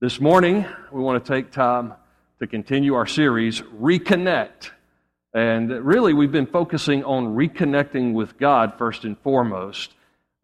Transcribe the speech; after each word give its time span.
This 0.00 0.20
morning, 0.20 0.64
we 0.92 1.00
want 1.00 1.24
to 1.24 1.28
take 1.28 1.50
time 1.50 1.92
to 2.38 2.46
continue 2.46 2.94
our 2.94 3.04
series, 3.04 3.62
Reconnect. 3.62 4.70
And 5.34 5.70
really, 5.84 6.12
we've 6.12 6.30
been 6.30 6.46
focusing 6.46 7.02
on 7.02 7.34
reconnecting 7.34 8.12
with 8.12 8.38
God 8.38 8.74
first 8.78 9.02
and 9.02 9.18
foremost. 9.18 9.94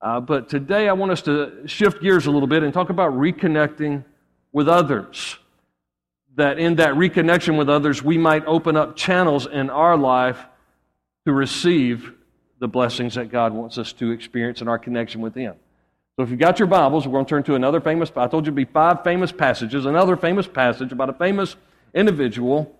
Uh, 0.03 0.19
but 0.19 0.49
today, 0.49 0.89
I 0.89 0.93
want 0.95 1.13
us 1.13 1.23
to 1.23 1.69
shift 1.69 2.03
gears 2.03 2.27
a 2.27 2.33
little 2.33 2.49
bit 2.49 2.65
and 2.65 2.75
talk 2.75 2.91
about 2.91 3.13
reconnecting 3.13 4.05
with 4.51 4.69
others. 4.69 5.39
That 6.35 6.59
in 6.59 6.75
that 6.77 6.95
reconnection 6.95 7.57
with 7.57 7.69
others, 7.69 8.03
we 8.03 8.19
might 8.19 8.45
open 8.47 8.77
up 8.77 8.97
channels 8.97 9.47
in 9.47 9.71
our 9.71 9.97
life 9.97 10.45
to 11.27 11.33
receive 11.33 12.13
the 12.59 12.67
blessings 12.67 13.15
that 13.15 13.31
God 13.31 13.53
wants 13.53 13.79
us 13.79 13.93
to 13.93 14.11
experience 14.11 14.61
in 14.61 14.67
our 14.67 14.81
connection 14.81 15.21
with 15.21 15.37
Him. 15.37 15.55
So 16.17 16.23
if 16.23 16.31
you've 16.31 16.39
got 16.39 16.61
your 16.61 16.69
Bibles, 16.69 17.09
we're 17.09 17.15
going 17.15 17.25
to 17.25 17.29
turn 17.29 17.43
to 17.43 17.57
another 17.57 17.81
famous, 17.81 18.09
I 18.15 18.29
told 18.29 18.47
you 18.47 18.53
it'd 18.53 18.55
be 18.55 18.73
five 18.73 19.03
famous 19.03 19.33
passages, 19.33 19.85
another 19.85 20.17
famous 20.17 20.47
passage 20.47 20.93
about 20.93 21.09
a 21.11 21.13
famous 21.13 21.57
individual, 21.93 22.73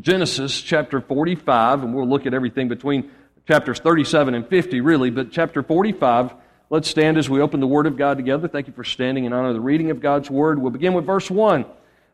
Genesis 0.00 0.60
chapter 0.60 1.00
45, 1.00 1.84
and 1.84 1.94
we'll 1.94 2.08
look 2.08 2.26
at 2.26 2.34
everything 2.34 2.66
between 2.66 3.08
chapters 3.46 3.78
37 3.78 4.34
and 4.34 4.48
50, 4.48 4.80
really, 4.80 5.10
but 5.10 5.30
chapter 5.30 5.62
45. 5.62 6.34
Let's 6.70 6.88
stand 6.88 7.18
as 7.18 7.30
we 7.30 7.40
open 7.40 7.60
the 7.60 7.68
Word 7.68 7.86
of 7.86 7.96
God 7.96 8.16
together. 8.16 8.48
Thank 8.48 8.66
you 8.66 8.72
for 8.72 8.82
standing 8.82 9.26
in 9.26 9.32
honor 9.32 9.50
of 9.50 9.54
the 9.54 9.60
reading 9.60 9.92
of 9.92 10.00
God's 10.00 10.28
Word. 10.28 10.60
We'll 10.60 10.72
begin 10.72 10.92
with 10.92 11.06
verse 11.06 11.30
1 11.30 11.64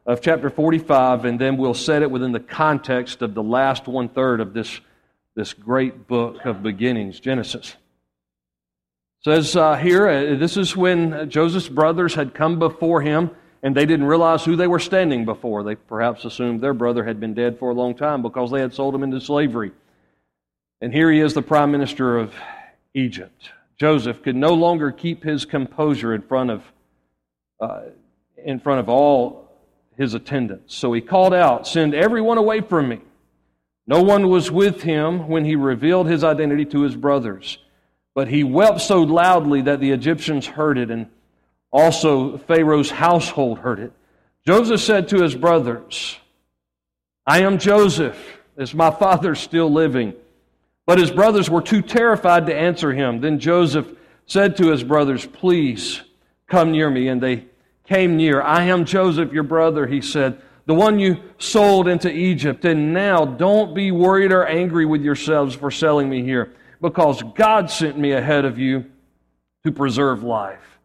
of 0.05 0.20
chapter 0.20 0.50
45, 0.50 1.25
and 1.25 1.41
then 1.41 1.56
we'll 1.56 1.73
set 1.73 2.03
it 2.03 2.11
within 2.11 2.33
the 2.33 2.41
context 2.41 3.23
of 3.23 3.33
the 3.33 3.42
last 3.42 3.89
one 3.89 4.11
third 4.11 4.42
of 4.42 4.53
this, 4.53 4.78
this 5.34 5.55
great 5.55 6.06
book 6.06 6.45
of 6.45 6.62
beginnings, 6.62 7.20
Genesis 7.20 7.75
says 9.24 9.56
uh, 9.56 9.74
here, 9.77 10.08
uh, 10.08 10.36
this 10.36 10.56
is 10.56 10.77
when 10.77 11.28
Joseph's 11.28 11.68
brothers 11.68 12.14
had 12.14 12.34
come 12.34 12.58
before 12.58 13.00
him 13.00 13.30
and 13.62 13.77
they 13.77 13.86
didn't 13.86 14.06
realize 14.06 14.44
who 14.44 14.56
they 14.56 14.66
were 14.68 14.78
standing 14.78 15.24
before. 15.24 15.64
They 15.64 15.74
perhaps 15.74 16.24
assumed 16.24 16.60
their 16.60 16.74
brother 16.74 17.04
had 17.04 17.18
been 17.18 17.34
dead 17.34 17.58
for 17.58 17.70
a 17.70 17.74
long 17.74 17.94
time 17.94 18.22
because 18.22 18.50
they 18.50 18.60
had 18.60 18.72
sold 18.72 18.94
him 18.94 19.02
into 19.02 19.20
slavery. 19.20 19.72
And 20.80 20.92
here 20.92 21.10
he 21.10 21.20
is, 21.20 21.34
the 21.34 21.42
prime 21.42 21.72
minister 21.72 22.19
of 22.19 22.33
Egypt. 22.94 23.50
Joseph 23.78 24.22
could 24.22 24.36
no 24.36 24.55
longer 24.55 24.92
keep 24.92 25.25
his 25.25 25.44
composure 25.44 26.14
in 26.14 26.22
front 26.22 26.50
of, 26.50 26.62
uh, 27.60 27.82
in 28.36 28.60
front 28.60 28.80
of 28.80 28.88
all 28.88 29.50
his 29.97 30.14
attendants. 30.14 30.77
So 30.77 30.92
he 30.92 31.00
called 31.00 31.34
out, 31.34 31.66
Send 31.66 31.94
everyone 31.94 32.38
away 32.38 32.60
from 32.60 32.88
me. 32.88 33.00
No 33.88 34.03
one 34.03 34.28
was 34.28 34.50
with 34.50 34.82
him 34.82 35.28
when 35.28 35.44
he 35.44 35.56
revealed 35.56 36.06
his 36.06 36.22
identity 36.22 36.64
to 36.66 36.82
his 36.82 36.94
brothers. 36.94 37.58
But 38.19 38.27
he 38.27 38.42
wept 38.42 38.80
so 38.80 39.02
loudly 39.02 39.62
that 39.62 39.78
the 39.78 39.92
Egyptians 39.92 40.44
heard 40.44 40.77
it, 40.77 40.91
and 40.91 41.06
also 41.70 42.36
Pharaoh's 42.36 42.91
household 42.91 43.60
heard 43.60 43.78
it. 43.78 43.92
Joseph 44.44 44.80
said 44.80 45.08
to 45.10 45.22
his 45.22 45.36
brothers, 45.36 46.19
I 47.25 47.42
am 47.42 47.58
Joseph. 47.58 48.19
Is 48.56 48.75
my 48.75 48.91
father 48.91 49.36
still 49.36 49.72
living? 49.72 50.14
But 50.84 50.98
his 50.98 51.12
brothers 51.12 51.48
were 51.48 51.62
too 51.62 51.80
terrified 51.80 52.47
to 52.47 52.56
answer 52.56 52.92
him. 52.92 53.20
Then 53.20 53.38
Joseph 53.38 53.86
said 54.27 54.56
to 54.56 54.72
his 54.72 54.82
brothers, 54.82 55.25
Please 55.25 56.03
come 56.48 56.72
near 56.72 56.91
me. 56.91 57.06
And 57.06 57.22
they 57.22 57.44
came 57.84 58.16
near. 58.16 58.42
I 58.42 58.64
am 58.64 58.84
Joseph, 58.84 59.32
your 59.32 59.44
brother, 59.44 59.86
he 59.86 60.00
said, 60.00 60.42
the 60.66 60.75
one 60.75 60.98
you 60.98 61.22
sold 61.38 61.86
into 61.86 62.10
Egypt. 62.10 62.64
And 62.64 62.92
now 62.92 63.25
don't 63.25 63.77
be 63.77 63.92
worried 63.92 64.32
or 64.32 64.44
angry 64.44 64.86
with 64.86 65.03
yourselves 65.03 65.55
for 65.55 65.70
selling 65.70 66.10
me 66.10 66.25
here 66.25 66.53
because 66.81 67.23
God 67.34 67.71
sent 67.71 67.98
me 67.98 68.12
ahead 68.12 68.45
of 68.45 68.59
you 68.59 68.87
to 69.65 69.73
preserve 69.73 70.23
life. 70.23 70.79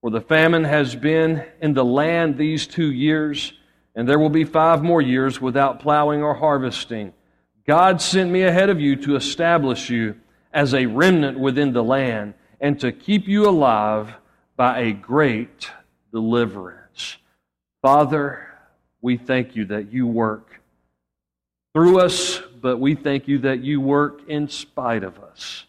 For 0.00 0.10
the 0.10 0.20
famine 0.20 0.64
has 0.64 0.94
been 0.94 1.44
in 1.60 1.74
the 1.74 1.84
land 1.84 2.38
these 2.38 2.66
two 2.66 2.90
years, 2.90 3.52
and 3.94 4.08
there 4.08 4.18
will 4.18 4.30
be 4.30 4.44
five 4.44 4.82
more 4.82 5.02
years 5.02 5.40
without 5.40 5.80
plowing 5.80 6.22
or 6.22 6.34
harvesting. 6.34 7.12
God 7.66 8.00
sent 8.00 8.30
me 8.30 8.42
ahead 8.42 8.70
of 8.70 8.80
you 8.80 8.96
to 8.96 9.16
establish 9.16 9.90
you 9.90 10.16
as 10.52 10.74
a 10.74 10.86
remnant 10.86 11.38
within 11.38 11.72
the 11.72 11.84
land 11.84 12.34
and 12.60 12.80
to 12.80 12.92
keep 12.92 13.28
you 13.28 13.48
alive 13.48 14.14
by 14.56 14.80
a 14.80 14.92
great 14.92 15.70
deliverance. 16.12 17.16
Father, 17.82 18.46
we 19.00 19.16
thank 19.16 19.56
you 19.56 19.66
that 19.66 19.92
you 19.92 20.06
work 20.06 20.60
through 21.74 22.00
us 22.00 22.40
but 22.60 22.78
we 22.78 22.94
thank 22.94 23.26
you 23.26 23.38
that 23.38 23.60
you 23.60 23.80
work 23.80 24.28
in 24.28 24.48
spite 24.48 25.02
of 25.02 25.18
us, 25.18 25.64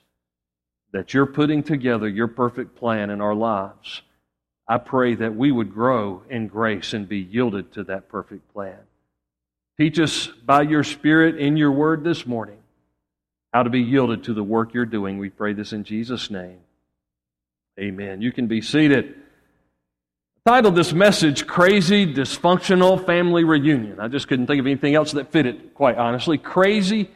that 0.91 1.13
you're 1.13 1.25
putting 1.25 1.63
together 1.63 2.07
your 2.07 2.27
perfect 2.27 2.75
plan 2.75 3.09
in 3.09 3.21
our 3.21 3.35
lives. 3.35 4.01
I 4.67 4.77
pray 4.77 5.15
that 5.15 5.35
we 5.35 5.51
would 5.51 5.73
grow 5.73 6.23
in 6.29 6.47
grace 6.47 6.93
and 6.93 7.07
be 7.07 7.19
yielded 7.19 7.73
to 7.73 7.83
that 7.85 8.09
perfect 8.09 8.51
plan. 8.53 8.79
Teach 9.77 9.99
us 9.99 10.27
by 10.27 10.63
your 10.63 10.83
Spirit 10.83 11.37
in 11.37 11.57
your 11.57 11.71
word 11.71 12.03
this 12.03 12.25
morning 12.25 12.57
how 13.53 13.63
to 13.63 13.69
be 13.69 13.81
yielded 13.81 14.23
to 14.25 14.33
the 14.33 14.43
work 14.43 14.73
you're 14.73 14.85
doing. 14.85 15.17
We 15.17 15.29
pray 15.29 15.53
this 15.53 15.73
in 15.73 15.83
Jesus' 15.83 16.29
name. 16.29 16.59
Amen. 17.79 18.21
You 18.21 18.31
can 18.31 18.47
be 18.47 18.61
seated 18.61 19.15
titled 20.43 20.73
this 20.73 20.91
message 20.91 21.45
Crazy 21.45 22.11
Dysfunctional 22.11 23.05
Family 23.05 23.43
Reunion. 23.43 23.99
I 23.99 24.07
just 24.07 24.27
couldn't 24.27 24.47
think 24.47 24.59
of 24.59 24.65
anything 24.65 24.95
else 24.95 25.11
that 25.11 25.31
fit 25.31 25.45
it, 25.45 25.75
quite 25.75 25.99
honestly. 25.99 26.39
Crazy 26.39 27.11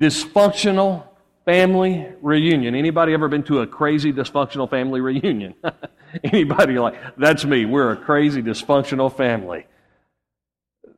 Dysfunctional 0.00 1.06
Family 1.44 2.06
Reunion. 2.22 2.74
Anybody 2.74 3.12
ever 3.12 3.28
been 3.28 3.42
to 3.42 3.60
a 3.60 3.66
crazy 3.66 4.10
dysfunctional 4.10 4.70
family 4.70 5.02
reunion? 5.02 5.54
Anybody 6.24 6.78
like, 6.78 6.94
that's 7.18 7.44
me. 7.44 7.66
We're 7.66 7.92
a 7.92 7.96
crazy 7.96 8.42
dysfunctional 8.42 9.14
family. 9.14 9.66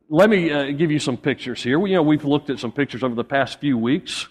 Let 0.07 0.29
me 0.29 0.51
uh, 0.51 0.71
give 0.71 0.91
you 0.91 0.99
some 0.99 1.17
pictures 1.17 1.61
here. 1.61 1.77
We, 1.77 1.89
you 1.89 1.97
know, 1.97 2.03
we've 2.03 2.23
looked 2.23 2.49
at 2.49 2.59
some 2.59 2.71
pictures 2.71 3.03
over 3.03 3.15
the 3.15 3.23
past 3.25 3.59
few 3.59 3.77
weeks. 3.77 4.27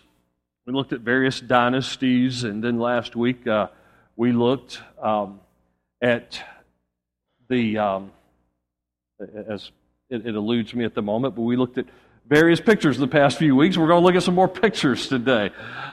We 0.66 0.72
looked 0.72 0.94
at 0.94 1.00
various 1.00 1.40
dynasties, 1.40 2.44
and 2.44 2.64
then 2.64 2.78
last 2.78 3.16
week 3.16 3.46
uh, 3.46 3.66
we 4.16 4.32
looked 4.32 4.80
um, 5.02 5.40
at 6.00 6.40
the, 7.54 7.78
um, 7.78 8.12
as 9.48 9.70
it, 10.10 10.26
it 10.26 10.34
eludes 10.34 10.74
me 10.74 10.84
at 10.84 10.94
the 10.94 11.02
moment, 11.02 11.36
but 11.36 11.42
we 11.42 11.56
looked 11.56 11.78
at 11.78 11.86
various 12.26 12.60
pictures 12.60 12.98
the 12.98 13.06
past 13.06 13.38
few 13.38 13.54
weeks. 13.54 13.76
We're 13.76 13.86
going 13.86 14.00
to 14.00 14.04
look 14.04 14.16
at 14.16 14.24
some 14.24 14.34
more 14.34 14.48
pictures 14.48 15.08
today. 15.08 15.50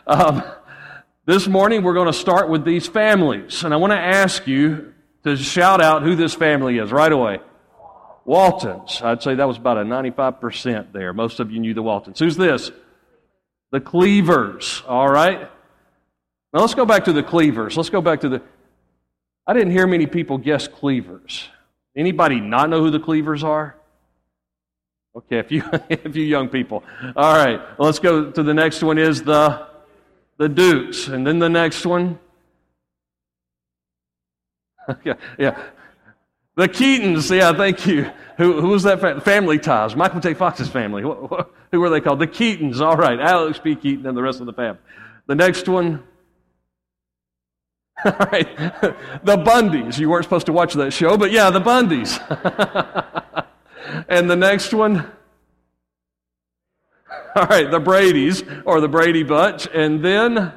Um, 0.08 0.44
this 1.26 1.48
morning, 1.48 1.84
we're 1.84 1.94
going 1.94 2.08
to 2.08 2.14
start 2.14 2.50
with 2.50 2.66
these 2.66 2.88
families. 2.88 3.64
And 3.64 3.74
I 3.74 3.78
want 3.78 3.92
to 3.92 4.00
ask 4.00 4.48
you 4.48 4.94
to 5.24 5.38
shout 5.38 5.82
out 5.82 6.02
who 6.02 6.16
this 6.16 6.34
family 6.34 6.80
is 6.80 6.92
right 6.92 7.12
away. 7.12 7.40
Waltons. 8.26 9.02
I'd 9.04 9.22
say 9.22 9.36
that 9.36 9.48
was 9.48 9.58
about 9.58 9.78
a 9.78 9.84
95% 9.84 10.92
there. 10.94 11.14
Most 11.14 11.40
of 11.40 11.52
you 11.52 11.60
knew 11.60 11.76
the 11.76 11.84
Waltons. 11.84 12.18
Who's 12.18 12.38
this? 12.38 12.72
The 13.72 13.80
Cleavers. 13.80 14.82
All 14.88 15.10
right. 15.10 15.42
Now 16.54 16.60
let's 16.62 16.74
go 16.74 16.86
back 16.86 17.06
to 17.06 17.14
the 17.14 17.24
Cleavers. 17.24 17.78
Let's 17.78 17.90
go 17.90 18.02
back 18.02 18.22
to 18.22 18.30
the. 18.30 18.42
I 19.52 19.54
didn't 19.54 19.72
hear 19.74 19.86
many 19.86 20.08
people 20.08 20.38
guess 20.38 20.70
cleavers. 20.70 21.50
Anybody 21.94 22.40
not 22.40 22.70
know 22.70 22.80
who 22.80 22.90
the 22.90 23.02
cleavers 23.02 23.44
are? 23.44 23.76
Okay, 25.14 25.40
a 25.40 25.44
few, 25.44 25.62
a 25.90 26.10
few 26.10 26.24
young 26.24 26.48
people. 26.48 26.86
All 27.18 27.36
right, 27.36 27.60
let's 27.78 28.00
go 28.00 28.32
to 28.32 28.44
the 28.44 28.54
next 28.54 28.82
one 28.82 28.98
is 28.98 29.24
the, 29.24 29.68
the 30.38 30.48
Dukes. 30.48 31.10
And 31.10 31.28
then 31.28 31.40
the 31.40 31.50
next 31.50 31.86
one. 31.86 32.18
Okay, 34.90 35.14
yeah. 35.38 35.62
The 36.56 36.70
Keatons, 36.70 37.30
yeah, 37.38 37.52
thank 37.52 37.86
you. 37.86 38.10
Who, 38.38 38.62
who 38.62 38.70
was 38.70 38.84
that 38.84 39.24
family 39.24 39.60
ties? 39.60 39.98
Michael 39.98 40.22
J. 40.22 40.34
Fox's 40.34 40.70
family. 40.70 41.02
Who 41.02 41.80
were 41.80 41.90
they 41.90 42.00
called? 42.00 42.20
The 42.20 42.28
Keatons, 42.28 42.80
all 42.80 42.96
right. 42.96 43.20
Alex 43.20 43.60
P. 43.60 43.76
Keaton 43.76 44.06
and 44.06 44.18
the 44.18 44.24
rest 44.24 44.40
of 44.40 44.46
the 44.46 44.54
family. 44.54 44.80
The 45.28 45.36
next 45.36 45.68
one, 45.68 46.04
All 48.06 48.28
right. 48.32 48.56
The 49.24 49.38
Bundys. 49.38 50.00
You 50.00 50.10
weren't 50.10 50.24
supposed 50.24 50.48
to 50.48 50.54
watch 50.54 50.74
that 50.74 50.92
show, 50.92 51.18
but 51.18 51.32
yeah, 51.32 51.52
the 51.52 51.62
Bundys. 51.62 52.18
and 54.10 54.30
the 54.30 54.36
next 54.36 54.74
one. 54.74 55.12
All 57.36 57.46
right, 57.46 57.70
the 57.70 57.80
Brady's 57.80 58.44
or 58.66 58.82
the 58.82 58.88
Brady 58.88 59.24
Bunch. 59.24 59.68
And 59.74 60.04
then 60.04 60.52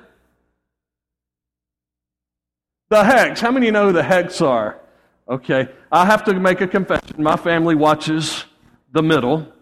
the 2.89 3.05
Hecks. 3.05 3.41
How 3.41 3.51
many 3.51 3.71
know 3.71 3.89
who 3.89 3.93
the 3.93 4.03
Hecks 4.03 4.41
are? 4.41 4.81
Okay. 5.29 5.69
I 5.93 6.07
have 6.07 6.25
to 6.25 6.35
make 6.35 6.63
a 6.63 6.67
confession. 6.67 7.23
My 7.23 7.37
family 7.37 7.75
watches 7.75 8.45
the 8.93 9.03
middle. 9.03 9.53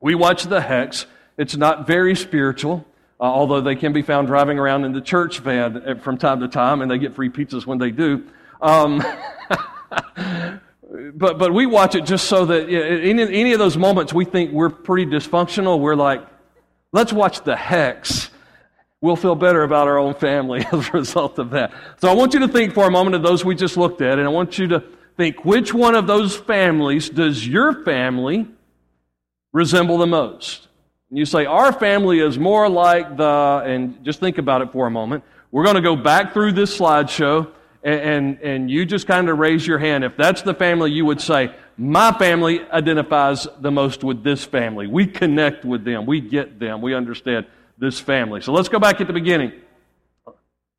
We 0.00 0.14
watch 0.14 0.44
the 0.44 0.62
Hecks. 0.62 1.04
It's 1.36 1.56
not 1.56 1.86
very 1.86 2.14
spiritual 2.14 2.86
uh, 3.18 3.24
although 3.24 3.60
they 3.60 3.76
can 3.76 3.92
be 3.92 4.02
found 4.02 4.26
driving 4.26 4.58
around 4.58 4.84
in 4.84 4.92
the 4.92 5.00
church 5.00 5.38
van 5.40 5.98
from 6.00 6.18
time 6.18 6.40
to 6.40 6.48
time, 6.48 6.82
and 6.82 6.90
they 6.90 6.98
get 6.98 7.14
free 7.14 7.30
pizzas 7.30 7.66
when 7.66 7.78
they 7.78 7.90
do. 7.90 8.24
Um, 8.60 9.02
but, 11.14 11.38
but 11.38 11.52
we 11.52 11.66
watch 11.66 11.94
it 11.94 12.04
just 12.04 12.26
so 12.26 12.44
that 12.46 12.68
in 12.68 13.18
any 13.18 13.52
of 13.52 13.58
those 13.58 13.76
moments 13.76 14.12
we 14.12 14.24
think 14.24 14.52
we're 14.52 14.70
pretty 14.70 15.10
dysfunctional, 15.10 15.80
we're 15.80 15.94
like, 15.94 16.26
let's 16.92 17.12
watch 17.12 17.42
the 17.42 17.56
Hecks. 17.56 18.30
We'll 19.00 19.16
feel 19.16 19.34
better 19.34 19.62
about 19.62 19.88
our 19.88 19.98
own 19.98 20.14
family 20.14 20.66
as 20.72 20.88
a 20.88 20.92
result 20.92 21.38
of 21.38 21.50
that. 21.50 21.72
So 22.00 22.08
I 22.08 22.14
want 22.14 22.34
you 22.34 22.40
to 22.40 22.48
think 22.48 22.74
for 22.74 22.86
a 22.86 22.90
moment 22.90 23.16
of 23.16 23.22
those 23.22 23.44
we 23.44 23.54
just 23.54 23.76
looked 23.76 24.00
at, 24.02 24.18
and 24.18 24.26
I 24.26 24.30
want 24.30 24.58
you 24.58 24.68
to 24.68 24.84
think 25.16 25.44
which 25.44 25.72
one 25.72 25.94
of 25.94 26.06
those 26.06 26.36
families 26.36 27.08
does 27.08 27.46
your 27.46 27.84
family 27.84 28.46
resemble 29.52 29.98
the 29.98 30.06
most? 30.06 30.65
And 31.10 31.18
you 31.18 31.24
say, 31.24 31.46
Our 31.46 31.72
family 31.72 32.20
is 32.20 32.38
more 32.38 32.68
like 32.68 33.16
the, 33.16 33.62
and 33.64 34.04
just 34.04 34.20
think 34.20 34.38
about 34.38 34.62
it 34.62 34.72
for 34.72 34.86
a 34.86 34.90
moment. 34.90 35.24
We're 35.50 35.64
going 35.64 35.76
to 35.76 35.82
go 35.82 35.96
back 35.96 36.32
through 36.32 36.52
this 36.52 36.76
slideshow, 36.76 37.50
and, 37.82 38.00
and, 38.00 38.40
and 38.40 38.70
you 38.70 38.84
just 38.84 39.06
kind 39.06 39.28
of 39.28 39.38
raise 39.38 39.66
your 39.66 39.78
hand. 39.78 40.04
If 40.04 40.16
that's 40.16 40.42
the 40.42 40.54
family, 40.54 40.90
you 40.90 41.04
would 41.04 41.20
say, 41.20 41.54
My 41.78 42.12
family 42.12 42.62
identifies 42.70 43.46
the 43.60 43.70
most 43.70 44.02
with 44.02 44.24
this 44.24 44.44
family. 44.44 44.86
We 44.86 45.06
connect 45.06 45.64
with 45.64 45.84
them, 45.84 46.06
we 46.06 46.20
get 46.20 46.58
them, 46.58 46.82
we 46.82 46.94
understand 46.94 47.46
this 47.78 48.00
family. 48.00 48.40
So 48.40 48.52
let's 48.52 48.68
go 48.68 48.78
back 48.78 49.00
at 49.00 49.06
the 49.06 49.12
beginning. 49.12 49.52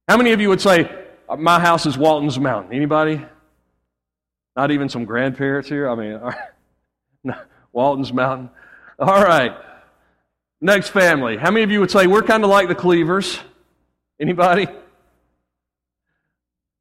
How 0.08 0.18
many 0.18 0.32
of 0.32 0.42
you 0.42 0.50
would 0.50 0.62
say, 0.62 0.92
My 1.38 1.60
house 1.60 1.86
is 1.86 1.98
Walton's 1.98 2.40
Mountain? 2.40 2.74
Anybody? 2.74 3.26
Not 4.58 4.72
even 4.72 4.90
some 4.90 5.06
grandparents 5.06 5.70
here? 5.70 5.88
I 5.88 5.96
mean, 5.96 7.36
Walton's 7.72 8.12
Mountain. 8.12 8.50
All 9.00 9.24
right. 9.24 9.56
Next 10.60 10.90
family. 10.90 11.38
How 11.38 11.52
many 11.52 11.64
of 11.64 11.72
you 11.72 11.80
would 11.80 11.92
say 11.92 12.08
we're 12.08 12.24
kind 12.24 12.44
of 12.44 12.50
like 12.50 12.68
the 12.68 12.76
Cleavers? 12.76 13.40
Anybody? 14.20 14.68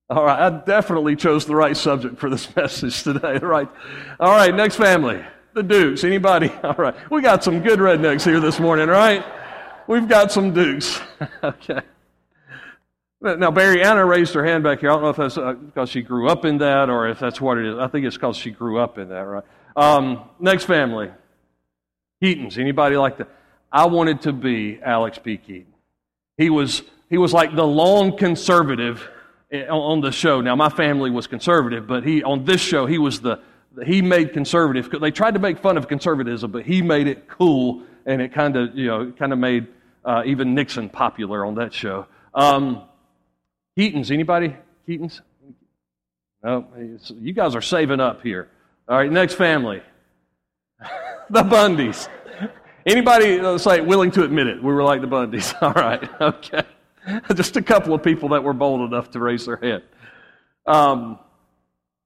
All 0.09 0.25
right, 0.25 0.41
I 0.41 0.51
definitely 0.65 1.17
chose 1.17 1.47
the 1.47 1.57
right 1.57 1.77
subject 1.77 2.19
for 2.19 2.31
this 2.31 2.55
message 2.57 3.03
today. 3.03 3.39
Right. 3.39 3.69
All 4.21 4.31
right, 4.31 4.55
next 4.55 4.77
family. 4.77 5.23
The 5.53 5.63
Dukes. 5.63 6.05
Anybody? 6.05 6.51
All 6.63 6.75
right. 6.75 6.95
We 7.11 7.23
got 7.23 7.43
some 7.43 7.61
good 7.61 7.79
rednecks 7.79 8.25
here 8.25 8.41
this 8.41 8.61
morning, 8.61 8.89
right? 8.89 9.25
We've 9.89 10.09
got 10.09 10.31
some 10.31 10.53
Dukes. 10.55 11.01
okay. 11.43 11.81
Now, 13.21 13.51
Barry 13.51 13.83
Anna 13.83 14.05
raised 14.05 14.35
her 14.35 14.45
hand 14.45 14.63
back 14.63 14.81
here. 14.81 14.91
I 14.91 14.95
don't 14.95 15.03
know 15.03 15.09
if 15.09 15.17
that's 15.17 15.39
uh, 15.39 15.55
because 15.55 15.89
she 15.89 16.03
grew 16.03 16.29
up 16.29 16.45
in 16.45 16.59
that 16.59 16.91
or 16.91 17.09
if 17.09 17.19
that's 17.19 17.41
what 17.41 17.59
it 17.59 17.67
is. 17.67 17.79
I 17.79 17.89
think 17.89 18.07
it's 18.07 18.17
because 18.17 18.37
she 18.37 18.51
grew 18.51 18.79
up 18.79 18.99
in 18.99 19.09
that, 19.09 19.23
right? 19.23 19.45
Um, 19.75 20.29
next 20.39 20.65
family. 20.65 21.11
Keatons. 22.23 22.59
Anybody 22.59 22.97
like 22.97 23.17
that? 23.19 23.29
I 23.77 23.85
wanted 23.85 24.23
to 24.23 24.33
be 24.33 24.81
Alex 24.83 25.19
P. 25.19 25.37
Keaton. 25.37 25.75
He 26.39 26.49
was, 26.49 26.81
he 27.11 27.19
was 27.19 27.35
like 27.35 27.55
the 27.55 27.67
lone 27.67 28.17
conservative 28.17 29.07
eh, 29.53 29.67
on 29.67 30.01
the 30.01 30.13
show. 30.13 30.41
Now, 30.41 30.57
my 30.57 30.71
family 30.71 31.11
was 31.11 31.27
conservative, 31.27 31.87
but 31.87 32.03
he, 32.03 32.23
on 32.23 32.47
this 32.47 32.63
show, 32.63 32.87
he 32.87 32.97
was 32.97 33.21
the, 33.21 33.39
he 33.85 34.01
made 34.01 34.33
conservative. 34.33 34.89
They 34.99 35.11
tried 35.11 35.35
to 35.35 35.41
make 35.41 35.59
fun 35.59 35.77
of 35.77 35.89
conservatism, 35.89 36.53
but 36.53 36.65
he 36.65 36.81
made 36.81 37.07
it 37.07 37.29
cool, 37.29 37.83
and 38.07 38.23
it 38.23 38.33
kind 38.33 38.57
of, 38.57 38.75
you 38.75 38.87
know, 38.87 39.13
kind 39.13 39.35
of 39.35 39.39
made 39.39 39.67
uh, 40.07 40.23
even 40.25 40.55
Nixon 40.55 40.89
popular 40.89 41.45
on 41.45 41.57
that 41.57 41.75
show. 41.75 42.07
Um, 42.33 42.81
Keatons, 43.77 44.11
anybody? 44.11 44.57
Keatons? 44.89 45.21
No, 46.43 46.67
you 47.21 47.35
guys 47.35 47.55
are 47.55 47.61
saving 47.61 48.01
up 48.01 48.23
here. 48.23 48.49
All 48.89 48.97
right, 48.97 49.13
next 49.13 49.35
family. 49.35 49.83
the 51.29 51.43
Bundys. 51.43 52.09
Anybody 52.87 53.41
uh, 53.41 53.59
say 53.59 53.81
willing 53.81 54.13
to 54.13 54.23
admit 54.23 54.47
it? 54.47 54.63
We 54.63 54.73
were 54.73 54.85
like 54.85 55.01
the 55.01 55.09
Bundys. 55.09 55.55
All 55.61 55.73
right, 55.73 56.09
okay. 56.21 56.63
Just 57.35 57.57
a 57.57 57.63
couple 57.63 57.95
of 57.95 58.03
people 58.03 58.29
that 58.31 58.45
were 58.45 58.53
bold 58.53 58.81
enough 58.89 59.11
to 59.11 59.21
raise 59.21 59.45
their 59.47 59.57
hand. 59.57 59.83
Um, 60.67 61.19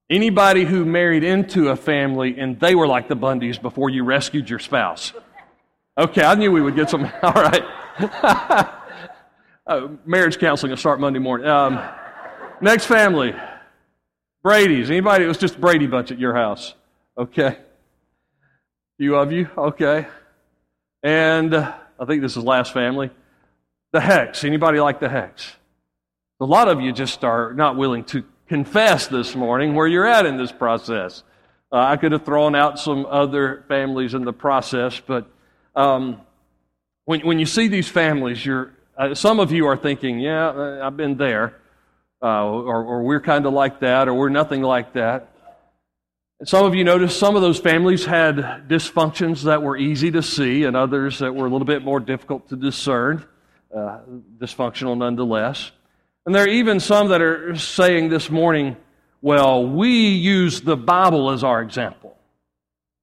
anybody 0.08 0.64
who 0.64 0.86
married 0.86 1.22
into 1.22 1.68
a 1.68 1.76
family 1.76 2.38
and 2.38 2.58
they 2.58 2.74
were 2.74 2.86
like 2.86 3.08
the 3.08 3.16
Bundys 3.16 3.60
before 3.60 3.90
you 3.90 4.04
rescued 4.04 4.48
your 4.48 4.58
spouse? 4.58 5.12
Okay, 5.98 6.22
I 6.22 6.34
knew 6.34 6.50
we 6.50 6.62
would 6.62 6.76
get 6.76 6.88
some. 6.88 7.04
All 7.22 7.32
right. 7.32 7.62
uh, 9.66 9.88
marriage 10.06 10.38
counseling 10.38 10.70
will 10.70 10.78
start 10.78 10.98
Monday 10.98 11.18
morning. 11.18 11.46
Um, 11.46 11.78
next 12.62 12.86
family. 12.86 13.34
Brady's. 14.42 14.90
Anybody? 14.90 15.26
It 15.26 15.28
was 15.28 15.36
just 15.36 15.60
Brady 15.60 15.86
bunch 15.86 16.10
at 16.10 16.18
your 16.18 16.34
house. 16.34 16.74
Okay. 17.18 17.58
Few 18.96 19.14
of 19.14 19.30
you? 19.30 19.50
Okay. 19.58 20.06
And 21.02 21.54
I 21.54 22.04
think 22.06 22.22
this 22.22 22.36
is 22.36 22.44
last 22.44 22.72
family. 22.72 23.10
The 23.92 24.00
Hecks. 24.00 24.44
Anybody 24.44 24.80
like 24.80 25.00
the 25.00 25.08
Hecks? 25.08 25.56
A 26.40 26.44
lot 26.44 26.68
of 26.68 26.80
you 26.80 26.92
just 26.92 27.24
are 27.24 27.52
not 27.54 27.76
willing 27.76 28.04
to 28.04 28.24
confess 28.48 29.06
this 29.06 29.34
morning 29.34 29.74
where 29.74 29.86
you're 29.86 30.06
at 30.06 30.26
in 30.26 30.36
this 30.36 30.52
process. 30.52 31.22
Uh, 31.72 31.78
I 31.78 31.96
could 31.96 32.12
have 32.12 32.24
thrown 32.24 32.54
out 32.54 32.78
some 32.78 33.06
other 33.06 33.64
families 33.68 34.14
in 34.14 34.24
the 34.24 34.32
process, 34.32 35.00
but 35.00 35.26
um, 35.76 36.20
when, 37.04 37.20
when 37.20 37.38
you 37.38 37.46
see 37.46 37.68
these 37.68 37.88
families, 37.88 38.44
you're, 38.44 38.72
uh, 38.98 39.14
some 39.14 39.38
of 39.38 39.52
you 39.52 39.66
are 39.66 39.76
thinking, 39.76 40.18
yeah, 40.18 40.48
uh, 40.48 40.80
I've 40.82 40.96
been 40.96 41.16
there, 41.16 41.60
uh, 42.22 42.44
or, 42.44 42.84
or 42.84 43.02
we're 43.02 43.20
kind 43.20 43.46
of 43.46 43.52
like 43.52 43.80
that, 43.80 44.08
or 44.08 44.14
we're 44.14 44.30
nothing 44.30 44.62
like 44.62 44.94
that. 44.94 45.29
And 46.40 46.48
some 46.48 46.64
of 46.64 46.74
you 46.74 46.84
noticed 46.84 47.18
some 47.18 47.36
of 47.36 47.42
those 47.42 47.58
families 47.58 48.06
had 48.06 48.36
dysfunctions 48.66 49.42
that 49.42 49.62
were 49.62 49.76
easy 49.76 50.10
to 50.12 50.22
see, 50.22 50.64
and 50.64 50.74
others 50.74 51.18
that 51.18 51.34
were 51.34 51.44
a 51.44 51.50
little 51.50 51.66
bit 51.66 51.84
more 51.84 52.00
difficult 52.00 52.48
to 52.48 52.56
discern, 52.56 53.26
uh, 53.76 53.98
dysfunctional 54.38 54.96
nonetheless. 54.96 55.70
And 56.24 56.34
there 56.34 56.44
are 56.44 56.48
even 56.48 56.80
some 56.80 57.08
that 57.08 57.20
are 57.20 57.54
saying 57.56 58.08
this 58.08 58.30
morning, 58.30 58.78
well, 59.20 59.66
we 59.66 60.08
use 60.08 60.62
the 60.62 60.78
Bible 60.78 61.30
as 61.30 61.44
our 61.44 61.60
example. 61.60 62.16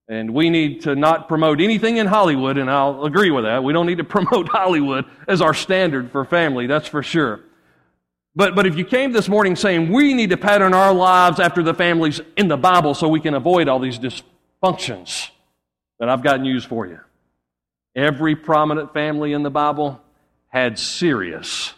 And 0.07 0.33
we 0.33 0.49
need 0.49 0.81
to 0.83 0.95
not 0.95 1.27
promote 1.27 1.61
anything 1.61 1.97
in 1.97 2.07
Hollywood, 2.07 2.57
and 2.57 2.71
I'll 2.71 3.05
agree 3.05 3.29
with 3.29 3.43
that. 3.43 3.63
We 3.63 3.71
don't 3.71 3.85
need 3.85 3.99
to 3.99 4.03
promote 4.17 4.47
Hollywood 4.47 5.05
as 5.27 5.41
our 5.41 5.53
standard 5.53 6.11
for 6.11 6.25
family, 6.25 6.65
that's 6.65 6.87
for 6.87 7.03
sure. 7.03 7.41
But, 8.37 8.53
but 8.53 8.67
if 8.67 8.77
you 8.77 8.85
came 8.85 9.13
this 9.13 9.27
morning 9.27 9.55
saying 9.55 9.91
we 9.91 10.13
need 10.13 10.29
to 10.29 10.37
pattern 10.37 10.75
our 10.75 10.93
lives 10.93 11.39
after 11.39 11.63
the 11.63 11.73
families 11.73 12.21
in 12.37 12.47
the 12.47 12.55
Bible 12.55 12.93
so 12.93 13.07
we 13.07 13.19
can 13.19 13.33
avoid 13.33 13.67
all 13.67 13.79
these 13.79 13.97
dysfunctions, 13.97 15.31
then 15.99 16.07
I've 16.07 16.21
got 16.21 16.39
news 16.39 16.63
for 16.63 16.85
you. 16.85 16.99
Every 17.95 18.35
prominent 18.35 18.93
family 18.93 19.33
in 19.33 19.41
the 19.41 19.49
Bible 19.49 19.99
had 20.49 20.77
serious, 20.77 21.73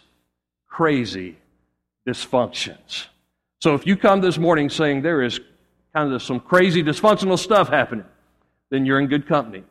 crazy 0.68 1.38
dysfunctions. 2.06 3.06
So 3.62 3.74
if 3.74 3.86
you 3.86 3.96
come 3.96 4.20
this 4.20 4.36
morning 4.36 4.68
saying 4.68 5.00
there 5.00 5.22
is 5.22 5.40
kind 5.94 6.12
of 6.12 6.22
some 6.22 6.40
crazy 6.40 6.82
dysfunctional 6.82 7.38
stuff 7.38 7.70
happening, 7.70 8.04
then 8.68 8.84
you're 8.84 9.00
in 9.00 9.06
good 9.06 9.26
company. 9.26 9.64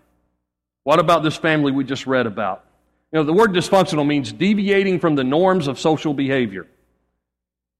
What 0.85 0.97
about 0.97 1.21
this 1.21 1.37
family 1.37 1.71
we 1.71 1.83
just 1.83 2.07
read 2.07 2.25
about? 2.25 2.65
You 3.11 3.19
know, 3.19 3.25
the 3.25 3.33
word 3.33 3.51
dysfunctional 3.51 4.07
means 4.07 4.33
deviating 4.33 4.99
from 4.99 5.13
the 5.13 5.23
norms 5.23 5.67
of 5.67 5.79
social 5.79 6.15
behavior 6.15 6.65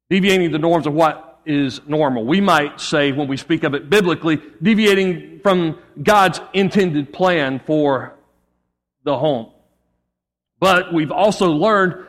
deviating 0.10 0.52
the 0.52 0.60
norms 0.60 0.88
of 0.88 0.94
what 0.94 1.40
is 1.46 1.82
normal. 1.88 2.26
We 2.26 2.42
might 2.42 2.80
say, 2.80 3.12
when 3.12 3.28
we 3.28 3.38
speak 3.38 3.64
of 3.64 3.74
it 3.74 3.90
biblically, 3.90 4.42
deviating 4.62 5.40
from 5.42 5.80
God's 6.02 6.42
intended 6.54 7.14
plan 7.14 7.60
for 7.66 8.16
the 9.04 9.18
home. 9.18 9.52
But 10.60 10.94
we've 10.94 11.12
also 11.12 11.52
learned, 11.52 12.06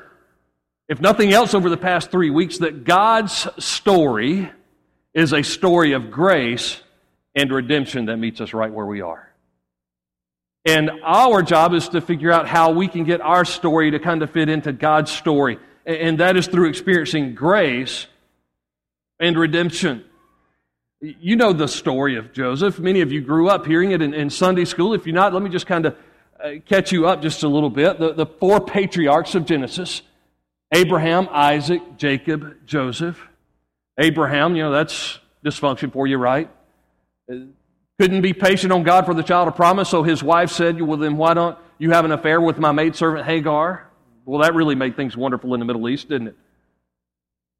if 0.88 1.00
nothing 1.00 1.32
else 1.32 1.54
over 1.54 1.70
the 1.70 1.76
past 1.76 2.10
three 2.10 2.30
weeks, 2.30 2.58
that 2.58 2.84
God's 2.84 3.46
story 3.64 4.50
is 5.14 5.32
a 5.32 5.42
story 5.42 5.92
of 5.92 6.10
grace 6.10 6.80
and 7.34 7.50
redemption 7.52 8.06
that 8.06 8.16
meets 8.16 8.40
us 8.40 8.52
right 8.52 8.72
where 8.72 8.86
we 8.86 9.00
are. 9.00 9.32
And 10.64 10.90
our 11.04 11.42
job 11.42 11.72
is 11.72 11.88
to 11.90 12.00
figure 12.00 12.30
out 12.30 12.46
how 12.46 12.72
we 12.72 12.88
can 12.88 13.04
get 13.04 13.20
our 13.20 13.44
story 13.44 13.92
to 13.92 13.98
kind 13.98 14.22
of 14.22 14.30
fit 14.30 14.48
into 14.48 14.72
God's 14.72 15.10
story 15.10 15.58
and 15.96 16.18
that 16.18 16.36
is 16.36 16.46
through 16.46 16.68
experiencing 16.68 17.34
grace 17.34 18.06
and 19.18 19.36
redemption. 19.38 20.04
You 21.00 21.36
know 21.36 21.52
the 21.52 21.68
story 21.68 22.16
of 22.16 22.32
Joseph. 22.32 22.78
Many 22.78 23.00
of 23.00 23.10
you 23.10 23.22
grew 23.22 23.48
up 23.48 23.66
hearing 23.66 23.92
it 23.92 24.02
in, 24.02 24.12
in 24.12 24.28
Sunday 24.28 24.66
school. 24.66 24.92
If 24.92 25.06
you're 25.06 25.14
not, 25.14 25.32
let 25.32 25.42
me 25.42 25.48
just 25.48 25.66
kind 25.66 25.86
of 25.86 25.96
uh, 26.42 26.50
catch 26.66 26.92
you 26.92 27.06
up 27.06 27.22
just 27.22 27.42
a 27.42 27.48
little 27.48 27.70
bit. 27.70 27.98
The, 27.98 28.12
the 28.12 28.26
four 28.26 28.60
patriarchs 28.60 29.34
of 29.34 29.46
Genesis 29.46 30.02
Abraham, 30.72 31.28
Isaac, 31.32 31.82
Jacob, 31.96 32.64
Joseph. 32.64 33.20
Abraham, 33.98 34.54
you 34.54 34.62
know, 34.62 34.70
that's 34.70 35.18
dysfunction 35.44 35.92
for 35.92 36.06
you, 36.06 36.16
right? 36.16 36.48
Uh, 37.30 37.36
couldn't 37.98 38.22
be 38.22 38.32
patient 38.32 38.72
on 38.72 38.82
God 38.82 39.04
for 39.04 39.12
the 39.12 39.22
child 39.22 39.48
of 39.48 39.56
promise, 39.56 39.88
so 39.88 40.02
his 40.02 40.22
wife 40.22 40.50
said, 40.50 40.80
Well, 40.80 40.96
then 40.96 41.16
why 41.16 41.34
don't 41.34 41.58
you 41.78 41.90
have 41.90 42.04
an 42.04 42.12
affair 42.12 42.40
with 42.40 42.58
my 42.58 42.72
maidservant 42.72 43.26
Hagar? 43.26 43.89
Well, 44.24 44.42
that 44.42 44.54
really 44.54 44.74
made 44.74 44.96
things 44.96 45.16
wonderful 45.16 45.54
in 45.54 45.60
the 45.60 45.66
Middle 45.66 45.88
East, 45.88 46.08
didn't 46.08 46.28
it? 46.28 46.36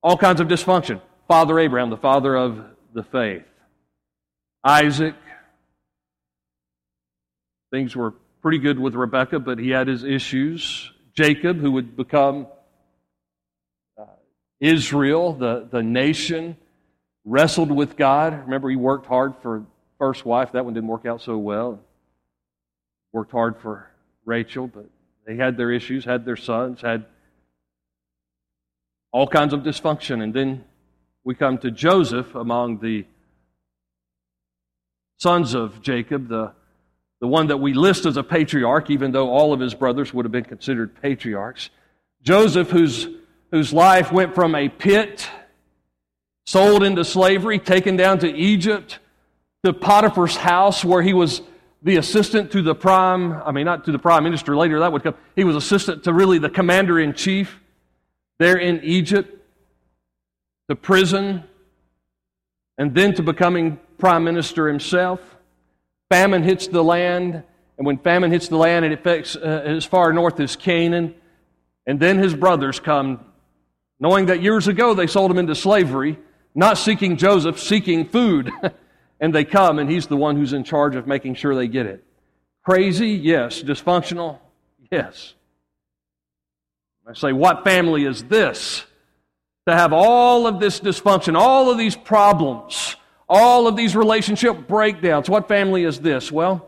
All 0.03 0.17
kinds 0.17 0.41
of 0.41 0.49
dysfunction. 0.49 1.01
Father 1.29 1.59
Abraham, 1.59 1.91
the 1.91 1.97
father 1.97 2.37
of 2.37 2.65
the 2.93 3.03
faith. 3.03 3.45
Isaac. 4.65 5.15
Things 7.71 7.95
were 7.95 8.15
pretty 8.43 8.59
good 8.59 8.79
with 8.79 8.95
Rebekah, 8.95 9.41
but 9.41 9.59
he 9.59 9.71
had 9.71 9.89
his 9.89 10.05
issues. 10.05 10.91
Jacob, 11.15 11.59
who 11.59 11.73
would 11.73 11.97
become 11.97 12.47
uh, 13.99 14.05
Israel, 14.61 15.35
the, 15.35 15.69
the 15.71 15.83
nation, 15.83 16.57
wrestled 17.25 17.71
with 17.71 17.97
God. 17.97 18.45
Remember, 18.45 18.69
he 18.69 18.77
worked 18.77 19.07
hard 19.07 19.35
for 19.43 19.65
first 19.99 20.25
wife. 20.25 20.53
That 20.53 20.65
one 20.65 20.75
didn't 20.75 20.89
work 20.89 21.07
out 21.07 21.23
so 21.23 21.39
well. 21.39 21.81
Worked 23.13 23.33
hard 23.33 23.61
for 23.61 23.91
Rachel, 24.25 24.67
but 24.67 24.87
they 25.31 25.37
had 25.37 25.57
their 25.57 25.71
issues, 25.71 26.05
had 26.05 26.25
their 26.25 26.37
sons, 26.37 26.81
had 26.81 27.05
all 29.13 29.29
kinds 29.29 29.53
of 29.53 29.61
dysfunction. 29.61 30.25
And 30.25 30.35
then 30.35 30.65
we 31.23 31.37
come 31.37 31.57
to 31.59 31.71
Joseph 31.71 32.35
among 32.35 32.81
the 32.81 33.07
sons 35.19 35.55
of 35.55 35.83
Jacob, 35.83 36.27
the, 36.27 36.51
the 37.21 37.29
one 37.29 37.47
that 37.47 37.59
we 37.59 37.75
list 37.75 38.07
as 38.07 38.17
a 38.17 38.25
patriarch, 38.25 38.91
even 38.91 39.13
though 39.13 39.31
all 39.31 39.53
of 39.53 39.61
his 39.61 39.73
brothers 39.73 40.13
would 40.13 40.25
have 40.25 40.33
been 40.33 40.43
considered 40.43 41.01
patriarchs. 41.01 41.71
Joseph, 42.23 42.71
whose, 42.71 43.07
whose 43.53 43.73
life 43.73 44.11
went 44.11 44.35
from 44.35 44.57
a 44.57 44.69
pit, 44.69 45.31
sold 46.45 46.83
into 46.83 47.05
slavery, 47.05 47.61
taken 47.61 47.95
down 47.95 48.19
to 48.19 48.29
Egypt, 48.29 48.99
to 49.63 49.73
Potiphar's 49.73 50.35
house 50.35 50.85
where 50.85 51.03
he 51.03 51.15
was 51.15 51.41
the 51.83 51.97
assistant 51.97 52.53
to 52.53 52.63
the 52.63 52.75
prime, 52.75 53.33
I 53.33 53.53
mean, 53.53 53.65
not 53.65 53.85
to 53.87 53.93
the 53.93 53.99
prime 53.99 54.25
minister, 54.25 54.57
later 54.57 54.81
that 54.81 54.93
would 54.93 55.03
come. 55.03 55.15
He 55.35 55.45
was 55.45 55.57
assistant 55.57 56.05
to 56.05 56.13
really 56.13 56.39
the 56.39 56.51
commander 56.51 56.99
in 56.99 57.15
chief 57.15 57.59
there 58.39 58.57
in 58.57 58.81
Egypt, 58.83 59.37
to 60.69 60.75
prison, 60.75 61.45
and 62.79 62.95
then 62.95 63.15
to 63.15 63.23
becoming 63.23 63.79
prime 63.99 64.25
minister 64.25 64.67
himself. 64.67 65.21
Famine 66.11 66.43
hits 66.43 66.67
the 66.67 66.83
land, 66.83 67.43
and 67.77 67.87
when 67.87 67.99
famine 67.99 68.31
hits 68.31 68.49
the 68.49 68.57
land, 68.57 68.85
it 68.85 68.93
affects 68.93 69.37
uh, 69.37 69.63
as 69.65 69.85
far 69.85 70.13
north 70.13 70.41
as 70.41 70.57
Canaan. 70.57 71.15
And 71.87 72.01
then 72.01 72.19
his 72.19 72.35
brothers 72.35 72.81
come, 72.81 73.25
knowing 73.99 74.27
that 74.27 74.43
years 74.43 74.69
ago 74.69 74.95
they 74.95 75.07
sold 75.07 75.31
him 75.31 75.39
into 75.39 75.55
slavery, 75.55 76.19
not 76.55 76.79
seeking 76.79 77.17
Joseph, 77.17 77.61
seeking 77.61 78.07
food. 78.07 78.51
and 79.21 79.35
they 79.35 79.45
come, 79.45 79.79
and 79.79 79.91
he's 79.91 80.07
the 80.07 80.17
one 80.17 80.37
who's 80.37 80.53
in 80.53 80.65
charge 80.65 80.97
of 80.97 81.07
making 81.07 81.35
sure 81.35 81.55
they 81.55 81.69
get 81.69 81.87
it. 81.87 82.03
Crazy? 82.65 83.11
Yes. 83.11 83.63
Dysfunctional? 83.63 84.39
Yes. 84.91 85.35
I 87.07 87.15
say, 87.15 87.33
what 87.33 87.65
family 87.65 88.05
is 88.05 88.25
this? 88.25 88.85
To 89.67 89.75
have 89.75 89.93
all 89.93 90.47
of 90.47 90.59
this 90.61 90.81
dysfunction, 90.81 91.37
all 91.37 91.71
of 91.71 91.77
these 91.77 91.97
problems, 91.97 92.97
all 93.29 93.67
of 93.67 93.77
these 93.77 93.95
relationship 93.95 94.67
breakdowns. 94.67 95.29
What 95.29 95.49
family 95.49 95.85
is 95.85 96.01
this? 96.01 96.33
Well, 96.33 96.67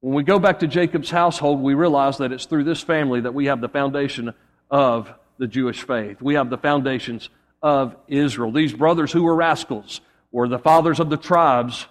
when 0.00 0.14
we 0.14 0.24
go 0.24 0.38
back 0.38 0.60
to 0.60 0.66
Jacob's 0.66 1.10
household, 1.10 1.60
we 1.60 1.74
realize 1.74 2.18
that 2.18 2.32
it's 2.32 2.46
through 2.46 2.64
this 2.64 2.82
family 2.82 3.20
that 3.20 3.34
we 3.34 3.46
have 3.46 3.60
the 3.60 3.68
foundation 3.68 4.34
of 4.70 5.12
the 5.38 5.46
Jewish 5.46 5.82
faith. 5.82 6.20
We 6.20 6.34
have 6.34 6.50
the 6.50 6.58
foundations 6.58 7.28
of 7.62 7.96
Israel. 8.08 8.52
These 8.52 8.74
brothers 8.74 9.12
who 9.12 9.22
were 9.22 9.34
rascals, 9.34 10.00
were 10.32 10.48
the 10.48 10.58
fathers 10.58 10.98
of 10.98 11.10
the 11.10 11.16
tribes 11.16 11.86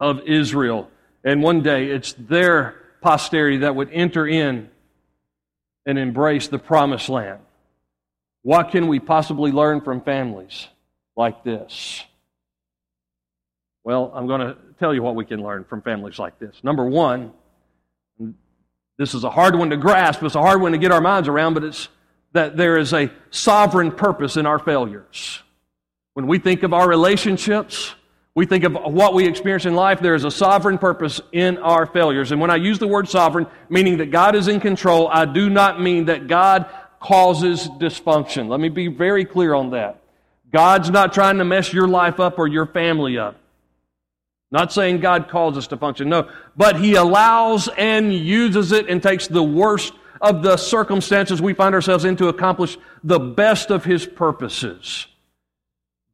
of 0.00 0.20
Israel. 0.26 0.88
And 1.24 1.42
one 1.42 1.62
day 1.62 1.86
it's 1.86 2.12
their 2.14 2.76
posterity 3.02 3.58
that 3.58 3.74
would 3.74 3.90
enter 3.92 4.26
in 4.26 4.70
and 5.84 5.98
embrace 5.98 6.48
the 6.48 6.58
promised 6.58 7.08
land. 7.08 7.40
What 8.42 8.70
can 8.70 8.86
we 8.86 9.00
possibly 9.00 9.52
learn 9.52 9.80
from 9.80 10.00
families 10.00 10.68
like 11.16 11.42
this? 11.42 12.04
Well, 13.82 14.12
I'm 14.14 14.26
going 14.26 14.40
to 14.40 14.56
tell 14.78 14.94
you 14.94 15.02
what 15.02 15.14
we 15.14 15.24
can 15.24 15.42
learn 15.42 15.64
from 15.64 15.82
families 15.82 16.18
like 16.18 16.38
this. 16.38 16.56
Number 16.62 16.84
one, 16.84 17.32
this 18.98 19.14
is 19.14 19.24
a 19.24 19.30
hard 19.30 19.56
one 19.56 19.70
to 19.70 19.76
grasp, 19.76 20.22
it's 20.22 20.34
a 20.34 20.40
hard 20.40 20.60
one 20.60 20.72
to 20.72 20.78
get 20.78 20.90
our 20.90 21.00
minds 21.00 21.28
around, 21.28 21.54
but 21.54 21.64
it's 21.64 21.88
that 22.32 22.56
there 22.56 22.76
is 22.76 22.92
a 22.92 23.10
sovereign 23.30 23.92
purpose 23.92 24.36
in 24.36 24.46
our 24.46 24.58
failures. 24.58 25.42
When 26.16 26.26
we 26.28 26.38
think 26.38 26.62
of 26.62 26.72
our 26.72 26.88
relationships, 26.88 27.94
we 28.34 28.46
think 28.46 28.64
of 28.64 28.72
what 28.72 29.12
we 29.12 29.28
experience 29.28 29.66
in 29.66 29.74
life, 29.74 30.00
there 30.00 30.14
is 30.14 30.24
a 30.24 30.30
sovereign 30.30 30.78
purpose 30.78 31.20
in 31.30 31.58
our 31.58 31.84
failures. 31.84 32.32
And 32.32 32.40
when 32.40 32.50
I 32.50 32.56
use 32.56 32.78
the 32.78 32.86
word 32.86 33.06
sovereign, 33.06 33.46
meaning 33.68 33.98
that 33.98 34.10
God 34.10 34.34
is 34.34 34.48
in 34.48 34.58
control, 34.58 35.08
I 35.12 35.26
do 35.26 35.50
not 35.50 35.78
mean 35.78 36.06
that 36.06 36.26
God 36.26 36.70
causes 37.00 37.68
dysfunction. 37.68 38.48
Let 38.48 38.60
me 38.60 38.70
be 38.70 38.88
very 38.88 39.26
clear 39.26 39.52
on 39.52 39.72
that. 39.72 40.00
God's 40.50 40.88
not 40.88 41.12
trying 41.12 41.36
to 41.36 41.44
mess 41.44 41.70
your 41.70 41.86
life 41.86 42.18
up 42.18 42.38
or 42.38 42.48
your 42.48 42.64
family 42.64 43.18
up. 43.18 43.38
Not 44.50 44.72
saying 44.72 45.00
God 45.00 45.28
calls 45.28 45.58
us 45.58 45.66
to 45.66 45.76
function, 45.76 46.08
no. 46.08 46.30
But 46.56 46.80
He 46.80 46.94
allows 46.94 47.68
and 47.76 48.10
uses 48.14 48.72
it 48.72 48.88
and 48.88 49.02
takes 49.02 49.28
the 49.28 49.42
worst 49.42 49.92
of 50.22 50.42
the 50.42 50.56
circumstances 50.56 51.42
we 51.42 51.52
find 51.52 51.74
ourselves 51.74 52.06
in 52.06 52.16
to 52.16 52.28
accomplish 52.28 52.78
the 53.04 53.18
best 53.18 53.70
of 53.70 53.84
His 53.84 54.06
purposes. 54.06 55.08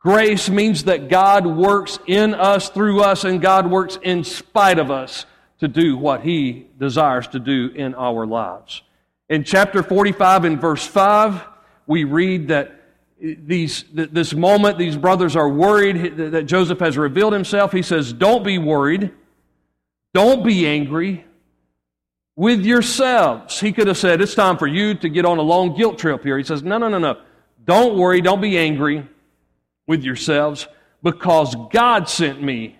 Grace 0.02 0.50
means 0.50 0.84
that 0.84 1.08
God 1.08 1.46
works 1.46 2.00
in 2.08 2.34
us, 2.34 2.68
through 2.70 3.02
us, 3.02 3.22
and 3.22 3.40
God 3.40 3.70
works 3.70 3.98
in 4.02 4.24
spite 4.24 4.80
of 4.80 4.90
us 4.90 5.26
to 5.60 5.68
do 5.68 5.96
what 5.96 6.22
He 6.22 6.66
desires 6.76 7.28
to 7.28 7.38
do 7.38 7.70
in 7.74 7.94
our 7.94 8.26
lives. 8.26 8.82
In 9.28 9.44
chapter 9.44 9.80
45 9.82 10.44
and 10.44 10.60
verse 10.60 10.84
5, 10.84 11.44
we 11.86 12.02
read 12.02 12.48
that 12.48 12.80
these, 13.20 13.84
this 13.92 14.34
moment, 14.34 14.76
these 14.76 14.96
brothers 14.96 15.36
are 15.36 15.48
worried 15.48 16.16
that 16.16 16.46
Joseph 16.46 16.80
has 16.80 16.98
revealed 16.98 17.32
himself. 17.32 17.70
He 17.70 17.82
says, 17.82 18.12
Don't 18.12 18.42
be 18.42 18.58
worried. 18.58 19.12
Don't 20.12 20.44
be 20.44 20.66
angry 20.66 21.24
with 22.34 22.64
yourselves. 22.64 23.60
He 23.60 23.72
could 23.72 23.86
have 23.86 23.96
said, 23.96 24.20
It's 24.20 24.34
time 24.34 24.58
for 24.58 24.66
you 24.66 24.94
to 24.94 25.08
get 25.08 25.24
on 25.24 25.38
a 25.38 25.42
long 25.42 25.76
guilt 25.76 25.98
trip 25.98 26.24
here. 26.24 26.36
He 26.36 26.42
says, 26.42 26.64
No, 26.64 26.78
no, 26.78 26.88
no, 26.88 26.98
no. 26.98 27.20
Don't 27.64 27.96
worry. 27.96 28.20
Don't 28.20 28.40
be 28.40 28.58
angry 28.58 29.06
with 29.86 30.02
yourselves 30.02 30.66
because 31.02 31.54
God 31.70 32.08
sent 32.08 32.42
me 32.42 32.78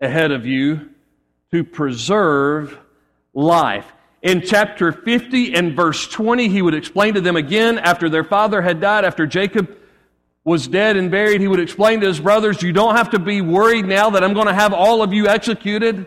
ahead 0.00 0.32
of 0.32 0.46
you 0.46 0.90
to 1.52 1.64
preserve 1.64 2.78
life. 3.34 3.86
In 4.22 4.40
chapter 4.42 4.92
50 4.92 5.54
and 5.54 5.74
verse 5.74 6.06
20, 6.08 6.48
he 6.48 6.62
would 6.62 6.74
explain 6.74 7.14
to 7.14 7.20
them 7.20 7.36
again 7.36 7.78
after 7.78 8.08
their 8.08 8.24
father 8.24 8.62
had 8.62 8.80
died, 8.80 9.04
after 9.04 9.26
Jacob 9.26 9.76
was 10.44 10.66
dead 10.66 10.96
and 10.96 11.10
buried, 11.10 11.40
he 11.40 11.48
would 11.48 11.60
explain 11.60 12.00
to 12.00 12.06
his 12.06 12.20
brothers, 12.20 12.62
You 12.62 12.72
don't 12.72 12.96
have 12.96 13.10
to 13.10 13.18
be 13.18 13.40
worried 13.40 13.86
now 13.86 14.10
that 14.10 14.24
I'm 14.24 14.34
going 14.34 14.48
to 14.48 14.54
have 14.54 14.72
all 14.72 15.02
of 15.02 15.12
you 15.12 15.28
executed. 15.28 16.06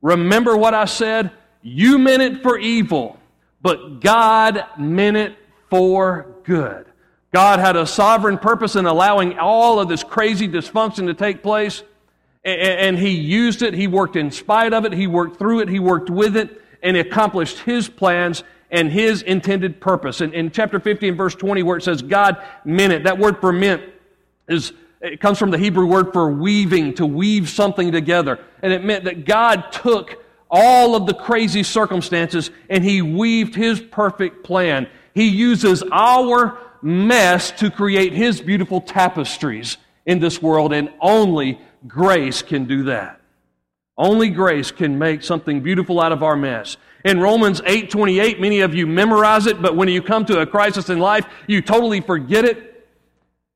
Remember 0.00 0.56
what 0.56 0.74
I 0.74 0.84
said? 0.84 1.32
You 1.62 1.98
meant 1.98 2.22
it 2.22 2.42
for 2.42 2.58
evil, 2.58 3.18
but 3.62 4.00
God 4.00 4.64
meant 4.78 5.16
it 5.16 5.36
for 5.70 6.26
good. 6.44 6.86
God 7.34 7.58
had 7.58 7.74
a 7.74 7.84
sovereign 7.84 8.38
purpose 8.38 8.76
in 8.76 8.86
allowing 8.86 9.40
all 9.40 9.80
of 9.80 9.88
this 9.88 10.04
crazy 10.04 10.46
dysfunction 10.46 11.06
to 11.06 11.14
take 11.14 11.42
place, 11.42 11.82
and 12.44 12.96
He 12.96 13.10
used 13.10 13.60
it. 13.60 13.74
He 13.74 13.88
worked 13.88 14.14
in 14.14 14.30
spite 14.30 14.72
of 14.72 14.84
it, 14.84 14.92
He 14.92 15.08
worked 15.08 15.36
through 15.36 15.58
it, 15.58 15.68
He 15.68 15.80
worked 15.80 16.10
with 16.10 16.36
it, 16.36 16.62
and 16.80 16.96
accomplished 16.96 17.58
His 17.58 17.88
plans 17.88 18.44
and 18.70 18.88
His 18.88 19.22
intended 19.22 19.80
purpose. 19.80 20.20
And 20.20 20.32
in 20.32 20.52
chapter 20.52 20.78
50 20.78 21.08
and 21.08 21.16
verse 21.16 21.34
20, 21.34 21.64
where 21.64 21.76
it 21.76 21.82
says 21.82 22.02
God 22.02 22.40
meant 22.64 22.92
it, 22.92 23.02
that 23.02 23.18
word 23.18 23.40
for 23.40 23.52
meant 23.52 23.82
is 24.46 24.72
it 25.00 25.20
comes 25.20 25.36
from 25.36 25.50
the 25.50 25.58
Hebrew 25.58 25.86
word 25.86 26.12
for 26.12 26.30
weaving, 26.30 26.94
to 26.94 27.04
weave 27.04 27.48
something 27.48 27.90
together. 27.90 28.38
And 28.62 28.72
it 28.72 28.84
meant 28.84 29.06
that 29.06 29.26
God 29.26 29.72
took 29.72 30.22
all 30.48 30.94
of 30.94 31.06
the 31.06 31.14
crazy 31.14 31.64
circumstances 31.64 32.52
and 32.70 32.84
He 32.84 33.02
weaved 33.02 33.56
His 33.56 33.80
perfect 33.80 34.44
plan. 34.44 34.86
He 35.14 35.26
uses 35.26 35.82
our 35.90 36.60
mess 36.84 37.50
to 37.52 37.70
create 37.70 38.12
His 38.12 38.40
beautiful 38.40 38.80
tapestries 38.80 39.78
in 40.06 40.20
this 40.20 40.42
world, 40.42 40.72
and 40.72 40.90
only 41.00 41.58
grace 41.88 42.42
can 42.42 42.66
do 42.66 42.84
that. 42.84 43.20
Only 43.96 44.28
grace 44.28 44.70
can 44.70 44.98
make 44.98 45.22
something 45.22 45.62
beautiful 45.62 46.00
out 46.00 46.12
of 46.12 46.22
our 46.22 46.36
mess. 46.36 46.76
In 47.04 47.20
Romans 47.20 47.62
8:28, 47.64 48.40
many 48.40 48.60
of 48.60 48.74
you 48.74 48.86
memorize 48.86 49.46
it, 49.46 49.62
but 49.62 49.76
when 49.76 49.88
you 49.88 50.02
come 50.02 50.24
to 50.26 50.40
a 50.40 50.46
crisis 50.46 50.90
in 50.90 50.98
life, 50.98 51.24
you 51.46 51.62
totally 51.62 52.00
forget 52.00 52.44
it. 52.44 52.86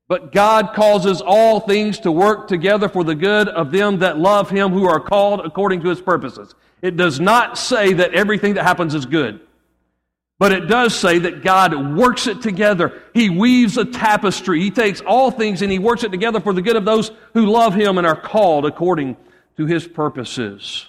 But 0.07 0.31
God 0.31 0.73
causes 0.73 1.21
all 1.21 1.59
things 1.59 1.99
to 1.99 2.11
work 2.11 2.47
together 2.47 2.89
for 2.89 3.03
the 3.03 3.13
good 3.13 3.47
of 3.47 3.71
them 3.71 3.99
that 3.99 4.17
love 4.17 4.49
him 4.49 4.71
who 4.71 4.87
are 4.87 4.99
called 4.99 5.41
according 5.45 5.81
to 5.81 5.89
his 5.89 6.01
purposes. 6.01 6.55
It 6.81 6.97
does 6.97 7.19
not 7.19 7.59
say 7.59 7.93
that 7.93 8.15
everything 8.15 8.55
that 8.55 8.63
happens 8.63 8.95
is 8.95 9.05
good. 9.05 9.39
But 10.39 10.53
it 10.53 10.67
does 10.67 10.97
say 10.97 11.19
that 11.19 11.43
God 11.43 11.97
works 11.97 12.25
it 12.25 12.41
together. 12.41 13.01
He 13.13 13.29
weaves 13.29 13.77
a 13.77 13.83
tapestry. 13.83 14.61
He 14.61 14.71
takes 14.71 15.01
all 15.01 15.31
things 15.31 15.61
and 15.61 15.71
He 15.71 15.79
works 15.79 16.05
it 16.05 16.11
together 16.11 16.39
for 16.39 16.53
the 16.53 16.61
good 16.61 16.77
of 16.77 16.85
those 16.85 17.11
who 17.33 17.45
love 17.45 17.75
Him 17.75 17.97
and 17.97 18.07
are 18.07 18.19
called 18.19 18.65
according 18.65 19.17
to 19.57 19.65
His 19.65 19.85
purposes. 19.85 20.87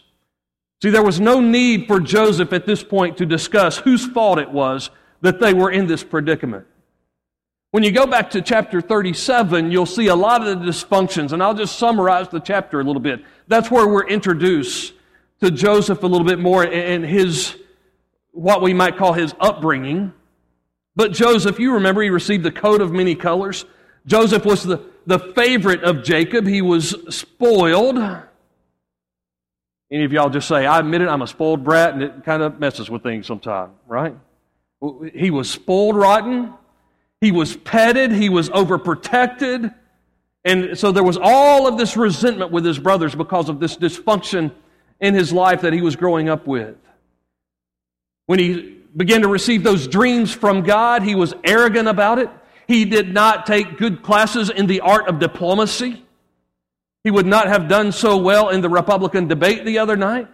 See, 0.82 0.90
there 0.90 1.02
was 1.02 1.20
no 1.20 1.40
need 1.40 1.88
for 1.88 1.98
Joseph 1.98 2.52
at 2.52 2.64
this 2.64 2.82
point 2.82 3.18
to 3.18 3.26
discuss 3.26 3.76
whose 3.76 4.06
fault 4.06 4.38
it 4.38 4.50
was 4.50 4.90
that 5.20 5.40
they 5.40 5.52
were 5.52 5.70
in 5.70 5.88
this 5.88 6.04
predicament. 6.04 6.66
When 7.72 7.82
you 7.82 7.92
go 7.92 8.06
back 8.06 8.30
to 8.30 8.42
chapter 8.42 8.80
37, 8.80 9.70
you'll 9.70 9.84
see 9.84 10.06
a 10.06 10.14
lot 10.14 10.46
of 10.46 10.60
the 10.60 10.66
dysfunctions, 10.66 11.32
and 11.32 11.42
I'll 11.42 11.54
just 11.54 11.78
summarize 11.78 12.28
the 12.28 12.40
chapter 12.40 12.80
a 12.80 12.84
little 12.84 13.02
bit. 13.02 13.22
That's 13.46 13.70
where 13.70 13.86
we're 13.86 14.08
introduced 14.08 14.94
to 15.40 15.50
Joseph 15.50 16.02
a 16.02 16.06
little 16.06 16.26
bit 16.26 16.38
more 16.38 16.64
and 16.64 17.04
his 17.04 17.56
what 18.32 18.62
we 18.62 18.72
might 18.72 18.96
call 18.96 19.12
his 19.12 19.34
upbringing. 19.40 20.12
But 20.96 21.12
Joseph, 21.12 21.58
you 21.58 21.74
remember, 21.74 22.02
he 22.02 22.10
received 22.10 22.44
the 22.44 22.52
coat 22.52 22.80
of 22.80 22.92
many 22.92 23.14
colors. 23.14 23.64
Joseph 24.06 24.44
was 24.44 24.62
the, 24.62 24.84
the 25.06 25.18
favorite 25.18 25.82
of 25.84 26.02
Jacob. 26.02 26.46
He 26.46 26.62
was 26.62 26.94
spoiled. 27.14 27.98
Any 29.92 30.04
of 30.04 30.12
y'all 30.12 30.30
just 30.30 30.46
say, 30.46 30.66
I 30.66 30.78
admit 30.78 31.00
it, 31.00 31.08
I'm 31.08 31.22
a 31.22 31.26
spoiled 31.26 31.64
brat, 31.64 31.94
and 31.94 32.02
it 32.02 32.24
kind 32.24 32.42
of 32.42 32.60
messes 32.60 32.88
with 32.88 33.02
things 33.02 33.26
sometimes, 33.26 33.72
right? 33.88 34.14
He 35.14 35.30
was 35.30 35.50
spoiled 35.50 35.96
rotten. 35.96 36.54
He 37.20 37.32
was 37.32 37.56
petted. 37.56 38.12
He 38.12 38.28
was 38.28 38.48
overprotected. 38.50 39.74
And 40.44 40.78
so 40.78 40.90
there 40.90 41.02
was 41.02 41.18
all 41.20 41.66
of 41.66 41.76
this 41.76 41.96
resentment 41.96 42.50
with 42.50 42.64
his 42.64 42.78
brothers 42.78 43.14
because 43.14 43.48
of 43.48 43.60
this 43.60 43.76
dysfunction 43.76 44.52
in 45.00 45.14
his 45.14 45.32
life 45.32 45.60
that 45.62 45.72
he 45.72 45.82
was 45.82 45.96
growing 45.96 46.28
up 46.28 46.46
with. 46.46 46.76
When 48.30 48.38
he 48.38 48.78
began 48.96 49.22
to 49.22 49.28
receive 49.28 49.64
those 49.64 49.88
dreams 49.88 50.30
from 50.30 50.62
God, 50.62 51.02
he 51.02 51.16
was 51.16 51.34
arrogant 51.42 51.88
about 51.88 52.20
it. 52.20 52.30
He 52.68 52.84
did 52.84 53.12
not 53.12 53.44
take 53.44 53.76
good 53.76 54.04
classes 54.04 54.50
in 54.50 54.68
the 54.68 54.82
art 54.82 55.08
of 55.08 55.18
diplomacy. 55.18 56.04
He 57.02 57.10
would 57.10 57.26
not 57.26 57.48
have 57.48 57.66
done 57.66 57.90
so 57.90 58.18
well 58.18 58.50
in 58.50 58.60
the 58.60 58.68
Republican 58.68 59.26
debate 59.26 59.64
the 59.64 59.80
other 59.80 59.96
night. 59.96 60.28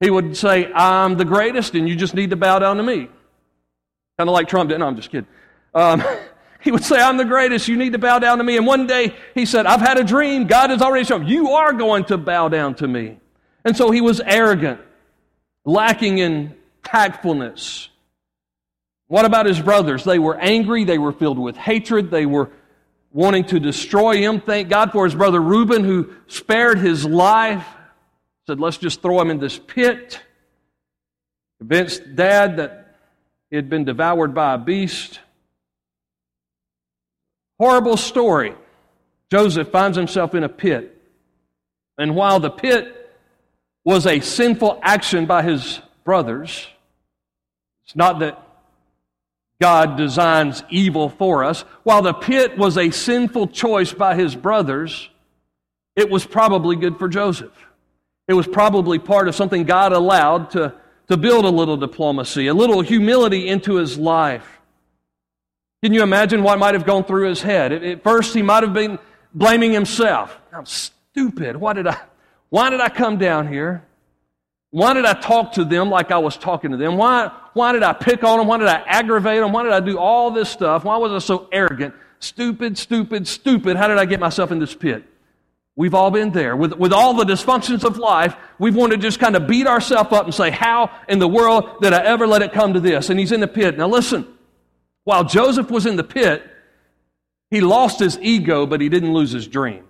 He 0.00 0.10
would 0.10 0.36
say, 0.36 0.70
I'm 0.70 1.16
the 1.16 1.24
greatest, 1.24 1.74
and 1.74 1.88
you 1.88 1.96
just 1.96 2.14
need 2.14 2.28
to 2.28 2.36
bow 2.36 2.58
down 2.58 2.76
to 2.76 2.82
me. 2.82 3.08
Kind 4.18 4.28
of 4.28 4.34
like 4.34 4.46
Trump 4.46 4.68
did. 4.68 4.78
No, 4.80 4.86
I'm 4.86 4.96
just 4.96 5.08
kidding. 5.08 5.26
Um, 5.74 6.04
he 6.60 6.72
would 6.72 6.84
say, 6.84 7.00
I'm 7.00 7.16
the 7.16 7.24
greatest. 7.24 7.68
You 7.68 7.78
need 7.78 7.94
to 7.94 7.98
bow 7.98 8.18
down 8.18 8.36
to 8.36 8.44
me. 8.44 8.58
And 8.58 8.66
one 8.66 8.86
day 8.86 9.14
he 9.34 9.46
said, 9.46 9.64
I've 9.64 9.80
had 9.80 9.96
a 9.96 10.04
dream. 10.04 10.46
God 10.46 10.68
has 10.68 10.82
already 10.82 11.06
shown 11.06 11.26
you 11.26 11.52
are 11.52 11.72
going 11.72 12.04
to 12.04 12.18
bow 12.18 12.50
down 12.50 12.74
to 12.74 12.86
me. 12.86 13.16
And 13.64 13.74
so 13.74 13.90
he 13.90 14.02
was 14.02 14.20
arrogant, 14.20 14.78
lacking 15.64 16.18
in 16.18 16.54
tactfulness. 16.84 17.88
What 19.08 19.24
about 19.24 19.46
his 19.46 19.60
brothers? 19.60 20.04
They 20.04 20.18
were 20.18 20.36
angry. 20.36 20.84
They 20.84 20.98
were 20.98 21.12
filled 21.12 21.38
with 21.38 21.56
hatred. 21.56 22.10
They 22.10 22.26
were 22.26 22.50
wanting 23.12 23.44
to 23.44 23.60
destroy 23.60 24.18
him. 24.18 24.40
Thank 24.40 24.68
God 24.68 24.92
for 24.92 25.04
his 25.04 25.14
brother 25.14 25.40
Reuben, 25.40 25.84
who 25.84 26.12
spared 26.26 26.78
his 26.78 27.04
life. 27.04 27.66
Said, 28.46 28.60
let's 28.60 28.78
just 28.78 29.02
throw 29.02 29.20
him 29.20 29.30
in 29.30 29.38
this 29.38 29.58
pit. 29.58 30.20
Convinced 31.58 32.14
dad 32.14 32.58
that 32.58 32.96
he 33.50 33.56
had 33.56 33.70
been 33.70 33.84
devoured 33.84 34.34
by 34.34 34.54
a 34.54 34.58
beast. 34.58 35.20
Horrible 37.58 37.96
story. 37.96 38.54
Joseph 39.30 39.68
finds 39.68 39.96
himself 39.96 40.34
in 40.34 40.44
a 40.44 40.48
pit. 40.48 41.00
And 41.96 42.16
while 42.16 42.40
the 42.40 42.50
pit 42.50 43.12
was 43.84 44.06
a 44.06 44.20
sinful 44.20 44.80
action 44.82 45.26
by 45.26 45.42
his 45.42 45.80
brothers, 46.04 46.66
it's 47.84 47.96
not 47.96 48.20
that 48.20 48.40
God 49.60 49.96
designs 49.96 50.62
evil 50.68 51.08
for 51.08 51.44
us. 51.44 51.62
While 51.84 52.02
the 52.02 52.12
pit 52.12 52.58
was 52.58 52.76
a 52.76 52.90
sinful 52.90 53.48
choice 53.48 53.92
by 53.92 54.14
his 54.14 54.34
brothers, 54.34 55.08
it 55.96 56.10
was 56.10 56.26
probably 56.26 56.76
good 56.76 56.98
for 56.98 57.08
Joseph. 57.08 57.52
It 58.26 58.34
was 58.34 58.46
probably 58.46 58.98
part 58.98 59.28
of 59.28 59.34
something 59.34 59.64
God 59.64 59.92
allowed 59.92 60.50
to, 60.50 60.74
to 61.08 61.16
build 61.16 61.44
a 61.44 61.50
little 61.50 61.76
diplomacy, 61.76 62.46
a 62.46 62.54
little 62.54 62.80
humility 62.80 63.48
into 63.48 63.76
his 63.76 63.98
life. 63.98 64.46
Can 65.82 65.92
you 65.92 66.02
imagine 66.02 66.42
what 66.42 66.58
might 66.58 66.74
have 66.74 66.86
gone 66.86 67.04
through 67.04 67.28
his 67.28 67.42
head? 67.42 67.70
At 67.72 68.02
first, 68.02 68.34
he 68.34 68.42
might 68.42 68.62
have 68.62 68.72
been 68.72 68.98
blaming 69.34 69.72
himself. 69.72 70.36
I'm 70.52 70.64
stupid. 70.64 71.56
Why 71.56 71.74
did 71.74 71.86
I, 71.86 72.00
why 72.48 72.70
did 72.70 72.80
I 72.80 72.88
come 72.88 73.18
down 73.18 73.46
here? 73.46 73.84
Why 74.74 74.92
did 74.92 75.04
I 75.04 75.12
talk 75.12 75.52
to 75.52 75.64
them 75.64 75.88
like 75.88 76.10
I 76.10 76.18
was 76.18 76.36
talking 76.36 76.72
to 76.72 76.76
them? 76.76 76.96
Why, 76.96 77.30
why 77.52 77.70
did 77.70 77.84
I 77.84 77.92
pick 77.92 78.24
on 78.24 78.38
them? 78.38 78.48
Why 78.48 78.58
did 78.58 78.66
I 78.66 78.82
aggravate 78.84 79.40
them? 79.40 79.52
Why 79.52 79.62
did 79.62 79.70
I 79.70 79.78
do 79.78 79.98
all 79.98 80.32
this 80.32 80.48
stuff? 80.48 80.82
Why 80.82 80.96
was 80.96 81.12
I 81.12 81.24
so 81.24 81.48
arrogant? 81.52 81.94
Stupid, 82.18 82.76
stupid, 82.76 83.28
stupid. 83.28 83.76
How 83.76 83.86
did 83.86 83.98
I 83.98 84.04
get 84.04 84.18
myself 84.18 84.50
in 84.50 84.58
this 84.58 84.74
pit? 84.74 85.04
We've 85.76 85.94
all 85.94 86.10
been 86.10 86.32
there. 86.32 86.56
With, 86.56 86.72
with 86.72 86.92
all 86.92 87.14
the 87.14 87.24
dysfunctions 87.24 87.84
of 87.84 87.98
life, 87.98 88.34
we've 88.58 88.74
wanted 88.74 88.96
to 88.96 89.02
just 89.02 89.20
kind 89.20 89.36
of 89.36 89.46
beat 89.46 89.68
ourselves 89.68 90.12
up 90.12 90.24
and 90.24 90.34
say, 90.34 90.50
How 90.50 90.90
in 91.08 91.20
the 91.20 91.28
world 91.28 91.80
did 91.80 91.92
I 91.92 92.02
ever 92.02 92.26
let 92.26 92.42
it 92.42 92.52
come 92.52 92.74
to 92.74 92.80
this? 92.80 93.10
And 93.10 93.20
he's 93.20 93.30
in 93.30 93.38
the 93.38 93.46
pit. 93.46 93.78
Now 93.78 93.86
listen, 93.86 94.26
while 95.04 95.22
Joseph 95.22 95.70
was 95.70 95.86
in 95.86 95.94
the 95.94 96.02
pit, 96.02 96.44
he 97.48 97.60
lost 97.60 98.00
his 98.00 98.18
ego, 98.18 98.66
but 98.66 98.80
he 98.80 98.88
didn't 98.88 99.12
lose 99.12 99.30
his 99.30 99.46
dream. 99.46 99.84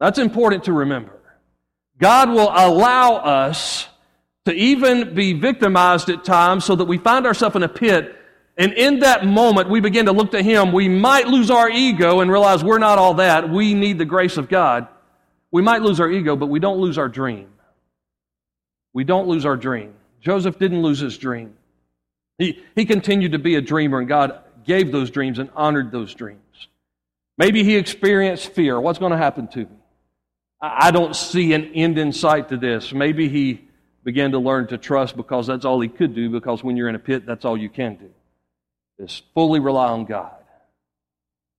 That's 0.00 0.18
important 0.18 0.64
to 0.64 0.72
remember. 0.72 1.21
God 2.02 2.30
will 2.30 2.50
allow 2.50 3.14
us 3.14 3.88
to 4.44 4.52
even 4.52 5.14
be 5.14 5.34
victimized 5.34 6.08
at 6.08 6.24
times 6.24 6.64
so 6.64 6.74
that 6.74 6.86
we 6.86 6.98
find 6.98 7.26
ourselves 7.26 7.54
in 7.54 7.62
a 7.62 7.68
pit. 7.68 8.16
And 8.58 8.72
in 8.72 8.98
that 8.98 9.24
moment, 9.24 9.70
we 9.70 9.78
begin 9.78 10.06
to 10.06 10.12
look 10.12 10.32
to 10.32 10.42
Him. 10.42 10.72
We 10.72 10.88
might 10.88 11.28
lose 11.28 11.48
our 11.48 11.70
ego 11.70 12.18
and 12.18 12.28
realize 12.28 12.64
we're 12.64 12.80
not 12.80 12.98
all 12.98 13.14
that. 13.14 13.48
We 13.48 13.74
need 13.74 13.98
the 13.98 14.04
grace 14.04 14.36
of 14.36 14.48
God. 14.48 14.88
We 15.52 15.62
might 15.62 15.82
lose 15.82 16.00
our 16.00 16.10
ego, 16.10 16.34
but 16.34 16.46
we 16.46 16.58
don't 16.58 16.80
lose 16.80 16.98
our 16.98 17.08
dream. 17.08 17.46
We 18.92 19.04
don't 19.04 19.28
lose 19.28 19.46
our 19.46 19.56
dream. 19.56 19.94
Joseph 20.20 20.58
didn't 20.58 20.82
lose 20.82 20.98
his 20.98 21.16
dream. 21.16 21.54
He, 22.36 22.64
he 22.74 22.84
continued 22.84 23.32
to 23.32 23.38
be 23.38 23.54
a 23.54 23.60
dreamer, 23.60 24.00
and 24.00 24.08
God 24.08 24.40
gave 24.64 24.90
those 24.90 25.12
dreams 25.12 25.38
and 25.38 25.50
honored 25.54 25.92
those 25.92 26.12
dreams. 26.14 26.40
Maybe 27.38 27.62
he 27.62 27.76
experienced 27.76 28.48
fear. 28.48 28.80
What's 28.80 28.98
going 28.98 29.12
to 29.12 29.18
happen 29.18 29.46
to 29.48 29.60
me? 29.60 29.81
I 30.64 30.92
don't 30.92 31.16
see 31.16 31.54
an 31.54 31.72
end 31.74 31.98
in 31.98 32.12
sight 32.12 32.50
to 32.50 32.56
this. 32.56 32.92
Maybe 32.92 33.28
he 33.28 33.68
began 34.04 34.30
to 34.30 34.38
learn 34.38 34.68
to 34.68 34.78
trust 34.78 35.16
because 35.16 35.48
that's 35.48 35.64
all 35.64 35.80
he 35.80 35.88
could 35.88 36.14
do, 36.14 36.30
because 36.30 36.62
when 36.62 36.76
you're 36.76 36.88
in 36.88 36.94
a 36.94 37.00
pit, 37.00 37.26
that's 37.26 37.44
all 37.44 37.56
you 37.56 37.68
can 37.68 37.96
do. 37.96 38.10
Is 38.98 39.22
fully 39.34 39.58
rely 39.58 39.88
on 39.88 40.04
God, 40.04 40.36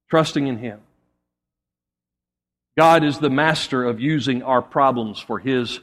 trusting 0.09 0.47
in 0.47 0.57
him. 0.57 0.79
God 2.77 3.03
is 3.03 3.19
the 3.19 3.29
master 3.29 3.83
of 3.83 3.99
using 3.99 4.41
our 4.41 4.61
problems 4.61 5.19
for 5.19 5.37
his 5.37 5.81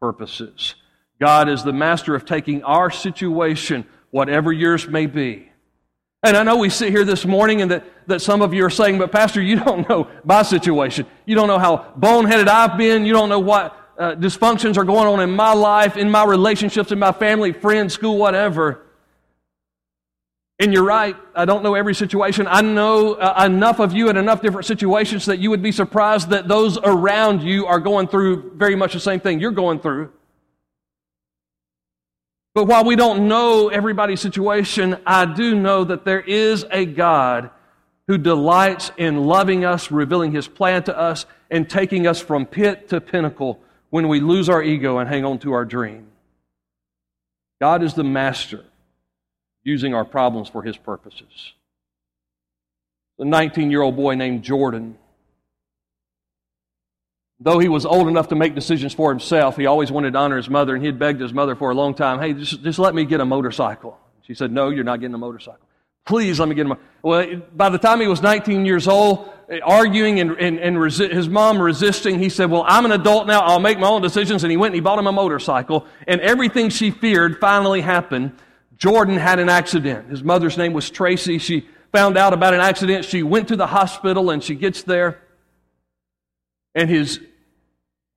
purposes. 0.00 0.74
God 1.18 1.48
is 1.48 1.64
the 1.64 1.72
master 1.72 2.14
of 2.14 2.26
taking 2.26 2.62
our 2.62 2.90
situation, 2.90 3.86
whatever 4.10 4.52
yours 4.52 4.86
may 4.86 5.06
be, 5.06 5.47
and 6.22 6.36
I 6.36 6.42
know 6.42 6.56
we 6.56 6.68
sit 6.68 6.90
here 6.90 7.04
this 7.04 7.24
morning 7.24 7.62
and 7.62 7.70
that, 7.70 7.84
that 8.08 8.20
some 8.20 8.42
of 8.42 8.52
you 8.52 8.64
are 8.64 8.70
saying, 8.70 8.98
but 8.98 9.12
Pastor, 9.12 9.40
you 9.40 9.56
don't 9.56 9.88
know 9.88 10.08
my 10.24 10.42
situation. 10.42 11.06
You 11.26 11.36
don't 11.36 11.46
know 11.46 11.58
how 11.58 11.92
boneheaded 11.98 12.48
I've 12.48 12.76
been. 12.76 13.06
You 13.06 13.12
don't 13.12 13.28
know 13.28 13.38
what 13.38 13.76
uh, 13.96 14.14
dysfunctions 14.16 14.76
are 14.76 14.84
going 14.84 15.06
on 15.06 15.20
in 15.20 15.30
my 15.30 15.52
life, 15.52 15.96
in 15.96 16.10
my 16.10 16.24
relationships, 16.24 16.90
in 16.90 16.98
my 16.98 17.12
family, 17.12 17.52
friends, 17.52 17.94
school, 17.94 18.18
whatever. 18.18 18.84
And 20.58 20.72
you're 20.72 20.84
right. 20.84 21.14
I 21.36 21.44
don't 21.44 21.62
know 21.62 21.76
every 21.76 21.94
situation. 21.94 22.48
I 22.48 22.62
know 22.62 23.14
uh, 23.14 23.44
enough 23.46 23.78
of 23.78 23.92
you 23.92 24.08
in 24.08 24.16
enough 24.16 24.42
different 24.42 24.66
situations 24.66 25.26
that 25.26 25.38
you 25.38 25.50
would 25.50 25.62
be 25.62 25.70
surprised 25.70 26.30
that 26.30 26.48
those 26.48 26.78
around 26.78 27.42
you 27.42 27.66
are 27.66 27.78
going 27.78 28.08
through 28.08 28.54
very 28.56 28.74
much 28.74 28.92
the 28.92 29.00
same 29.00 29.20
thing 29.20 29.38
you're 29.38 29.52
going 29.52 29.78
through. 29.78 30.12
But 32.58 32.66
while 32.66 32.82
we 32.82 32.96
don't 32.96 33.28
know 33.28 33.68
everybody's 33.68 34.20
situation, 34.20 34.96
I 35.06 35.26
do 35.26 35.54
know 35.54 35.84
that 35.84 36.04
there 36.04 36.18
is 36.18 36.66
a 36.72 36.86
God 36.86 37.50
who 38.08 38.18
delights 38.18 38.90
in 38.96 39.26
loving 39.26 39.64
us, 39.64 39.92
revealing 39.92 40.32
his 40.32 40.48
plan 40.48 40.82
to 40.82 40.98
us, 40.98 41.24
and 41.52 41.70
taking 41.70 42.08
us 42.08 42.20
from 42.20 42.46
pit 42.46 42.88
to 42.88 43.00
pinnacle 43.00 43.60
when 43.90 44.08
we 44.08 44.18
lose 44.18 44.48
our 44.48 44.60
ego 44.60 44.98
and 44.98 45.08
hang 45.08 45.24
on 45.24 45.38
to 45.38 45.52
our 45.52 45.64
dream. 45.64 46.08
God 47.60 47.84
is 47.84 47.94
the 47.94 48.02
master, 48.02 48.64
using 49.62 49.94
our 49.94 50.04
problems 50.04 50.48
for 50.48 50.64
his 50.64 50.76
purposes. 50.76 51.52
A 53.20 53.24
19 53.24 53.70
year 53.70 53.82
old 53.82 53.94
boy 53.94 54.16
named 54.16 54.42
Jordan 54.42 54.98
Though 57.40 57.60
he 57.60 57.68
was 57.68 57.86
old 57.86 58.08
enough 58.08 58.28
to 58.28 58.34
make 58.34 58.54
decisions 58.54 58.92
for 58.92 59.10
himself, 59.10 59.56
he 59.56 59.66
always 59.66 59.92
wanted 59.92 60.14
to 60.14 60.18
honor 60.18 60.36
his 60.36 60.50
mother, 60.50 60.74
and 60.74 60.82
he 60.82 60.86
had 60.86 60.98
begged 60.98 61.20
his 61.20 61.32
mother 61.32 61.54
for 61.54 61.70
a 61.70 61.74
long 61.74 61.94
time, 61.94 62.20
hey, 62.20 62.32
just, 62.32 62.62
just 62.62 62.78
let 62.80 62.94
me 62.94 63.04
get 63.04 63.20
a 63.20 63.24
motorcycle. 63.24 63.96
She 64.22 64.34
said, 64.34 64.50
no, 64.50 64.70
you're 64.70 64.84
not 64.84 65.00
getting 65.00 65.14
a 65.14 65.18
motorcycle. 65.18 65.60
Please 66.04 66.40
let 66.40 66.48
me 66.48 66.54
get 66.54 66.66
a 66.66 66.78
Well, 67.02 67.42
by 67.54 67.68
the 67.68 67.78
time 67.78 68.00
he 68.00 68.08
was 68.08 68.22
19 68.22 68.66
years 68.66 68.88
old, 68.88 69.30
arguing 69.62 70.20
and, 70.20 70.32
and, 70.32 70.58
and 70.58 70.76
resi- 70.76 71.12
his 71.12 71.28
mom 71.28 71.60
resisting, 71.60 72.18
he 72.18 72.28
said, 72.28 72.50
well, 72.50 72.64
I'm 72.66 72.84
an 72.86 72.92
adult 72.92 73.26
now. 73.26 73.40
I'll 73.40 73.60
make 73.60 73.78
my 73.78 73.88
own 73.88 74.02
decisions. 74.02 74.42
And 74.42 74.50
he 74.50 74.56
went 74.56 74.72
and 74.72 74.76
he 74.76 74.80
bought 74.80 74.98
him 74.98 75.06
a 75.06 75.12
motorcycle. 75.12 75.86
And 76.06 76.20
everything 76.20 76.70
she 76.70 76.90
feared 76.90 77.38
finally 77.40 77.82
happened. 77.82 78.32
Jordan 78.78 79.16
had 79.16 79.38
an 79.38 79.48
accident. 79.48 80.08
His 80.08 80.22
mother's 80.22 80.56
name 80.56 80.72
was 80.72 80.90
Tracy. 80.90 81.38
She 81.38 81.68
found 81.92 82.16
out 82.16 82.32
about 82.32 82.54
an 82.54 82.60
accident. 82.60 83.04
She 83.04 83.22
went 83.22 83.48
to 83.48 83.56
the 83.56 83.66
hospital 83.66 84.30
and 84.30 84.42
she 84.42 84.54
gets 84.54 84.82
there 84.82 85.20
and 86.74 86.88
his 86.88 87.20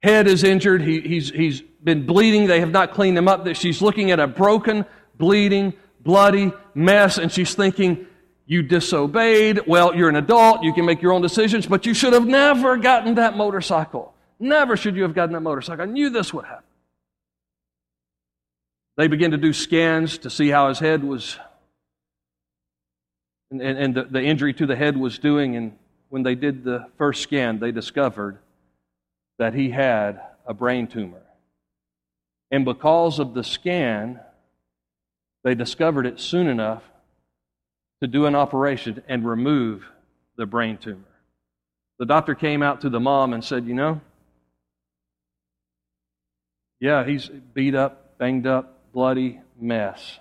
head 0.01 0.27
is 0.27 0.43
injured. 0.43 0.81
He, 0.81 1.01
he's, 1.01 1.29
he's 1.29 1.61
been 1.61 2.05
bleeding. 2.05 2.47
They 2.47 2.59
have 2.59 2.71
not 2.71 2.93
cleaned 2.93 3.17
him 3.17 3.27
up. 3.27 3.45
That 3.45 3.57
she's 3.57 3.81
looking 3.81 4.11
at 4.11 4.19
a 4.19 4.27
broken, 4.27 4.85
bleeding, 5.17 5.73
bloody 5.99 6.51
mess, 6.73 7.17
and 7.17 7.31
she's 7.31 7.53
thinking, 7.53 8.05
You 8.45 8.63
disobeyed. 8.63 9.61
Well, 9.67 9.95
you're 9.95 10.09
an 10.09 10.15
adult. 10.15 10.63
You 10.63 10.73
can 10.73 10.85
make 10.85 11.01
your 11.01 11.13
own 11.13 11.21
decisions, 11.21 11.65
but 11.65 11.85
you 11.85 11.93
should 11.93 12.13
have 12.13 12.27
never 12.27 12.77
gotten 12.77 13.15
that 13.15 13.37
motorcycle. 13.37 14.13
Never 14.39 14.75
should 14.75 14.95
you 14.95 15.03
have 15.03 15.13
gotten 15.13 15.33
that 15.33 15.41
motorcycle. 15.41 15.83
I 15.83 15.85
knew 15.85 16.09
this 16.09 16.33
would 16.33 16.45
happen. 16.45 16.63
They 18.97 19.07
began 19.07 19.31
to 19.31 19.37
do 19.37 19.53
scans 19.53 20.17
to 20.19 20.29
see 20.29 20.49
how 20.49 20.69
his 20.69 20.79
head 20.79 21.03
was 21.03 21.37
and, 23.51 23.61
and, 23.61 23.77
and 23.77 23.95
the, 23.95 24.03
the 24.03 24.21
injury 24.21 24.53
to 24.53 24.65
the 24.65 24.75
head 24.75 24.97
was 24.97 25.19
doing. 25.19 25.55
And 25.55 25.77
when 26.09 26.23
they 26.23 26.35
did 26.35 26.63
the 26.63 26.87
first 26.97 27.21
scan, 27.21 27.59
they 27.59 27.71
discovered 27.71 28.39
that 29.39 29.53
he 29.53 29.69
had 29.69 30.21
a 30.45 30.53
brain 30.53 30.87
tumor. 30.87 31.21
And 32.51 32.65
because 32.65 33.19
of 33.19 33.33
the 33.33 33.43
scan, 33.43 34.19
they 35.43 35.55
discovered 35.55 36.05
it 36.05 36.19
soon 36.19 36.47
enough 36.47 36.83
to 38.01 38.07
do 38.07 38.25
an 38.25 38.35
operation 38.35 39.01
and 39.07 39.25
remove 39.25 39.85
the 40.35 40.45
brain 40.45 40.77
tumor. 40.77 41.03
The 41.99 42.05
doctor 42.05 42.35
came 42.35 42.63
out 42.63 42.81
to 42.81 42.89
the 42.89 42.99
mom 42.99 43.33
and 43.33 43.43
said, 43.43 43.65
You 43.65 43.75
know, 43.75 44.01
yeah, 46.79 47.05
he's 47.05 47.27
beat 47.27 47.75
up, 47.75 48.17
banged 48.17 48.47
up, 48.47 48.91
bloody 48.91 49.39
mess. 49.59 50.19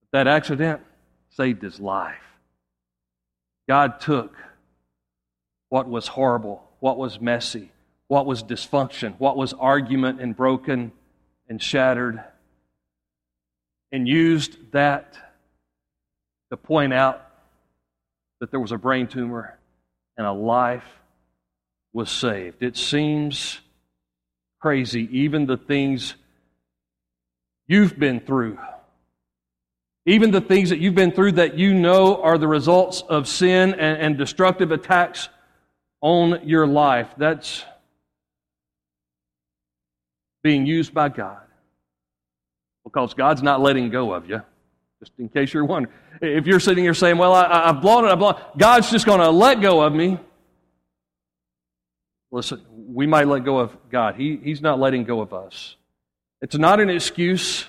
But 0.00 0.18
That 0.18 0.26
accident 0.28 0.82
saved 1.30 1.62
his 1.62 1.80
life. 1.80 2.22
God 3.68 4.00
took 4.00 4.36
what 5.68 5.88
was 5.88 6.06
horrible, 6.06 6.62
what 6.78 6.96
was 6.96 7.20
messy, 7.20 7.72
what 8.08 8.26
was 8.26 8.42
dysfunction, 8.42 9.14
what 9.18 9.36
was 9.36 9.52
argument 9.52 10.20
and 10.20 10.36
broken 10.36 10.92
and 11.48 11.62
shattered, 11.62 12.22
and 13.92 14.08
used 14.08 14.56
that 14.72 15.16
to 16.50 16.56
point 16.56 16.92
out 16.92 17.26
that 18.40 18.50
there 18.50 18.60
was 18.60 18.72
a 18.72 18.78
brain 18.78 19.06
tumor 19.06 19.58
and 20.16 20.26
a 20.26 20.32
life 20.32 20.84
was 21.92 22.10
saved. 22.10 22.62
It 22.62 22.76
seems 22.76 23.60
crazy, 24.60 25.08
even 25.18 25.46
the 25.46 25.56
things 25.56 26.14
you've 27.66 27.98
been 27.98 28.20
through. 28.20 28.58
Even 30.06 30.30
the 30.30 30.40
things 30.40 30.70
that 30.70 30.80
you've 30.80 30.94
been 30.94 31.12
through 31.12 31.32
that 31.32 31.58
you 31.58 31.72
know 31.72 32.20
are 32.22 32.36
the 32.36 32.48
results 32.48 33.02
of 33.08 33.26
sin 33.26 33.72
and, 33.72 34.02
and 34.02 34.18
destructive 34.18 34.70
attacks 34.70 35.28
on 36.02 36.46
your 36.46 36.66
life. 36.66 37.08
That's 37.16 37.64
being 40.44 40.66
used 40.66 40.94
by 40.94 41.08
God. 41.08 41.40
Because 42.84 43.14
God's 43.14 43.42
not 43.42 43.60
letting 43.60 43.90
go 43.90 44.12
of 44.12 44.28
you. 44.28 44.42
Just 45.00 45.12
in 45.18 45.28
case 45.28 45.52
you're 45.52 45.64
wondering. 45.64 45.92
If 46.20 46.46
you're 46.46 46.60
sitting 46.60 46.84
here 46.84 46.94
saying, 46.94 47.18
Well, 47.18 47.34
I, 47.34 47.66
have 47.66 47.80
blown 47.80 48.04
it, 48.04 48.12
I've 48.12 48.18
blown 48.18 48.34
it, 48.34 48.42
God's 48.56 48.90
just 48.90 49.06
going 49.06 49.20
to 49.20 49.30
let 49.30 49.60
go 49.60 49.80
of 49.80 49.92
me. 49.92 50.18
Listen, 52.30 52.62
we 52.70 53.06
might 53.06 53.26
let 53.26 53.44
go 53.44 53.58
of 53.58 53.76
God. 53.90 54.16
He, 54.16 54.38
he's 54.42 54.60
not 54.60 54.78
letting 54.78 55.04
go 55.04 55.20
of 55.20 55.32
us. 55.32 55.76
It's 56.42 56.56
not 56.56 56.78
an 56.78 56.90
excuse 56.90 57.66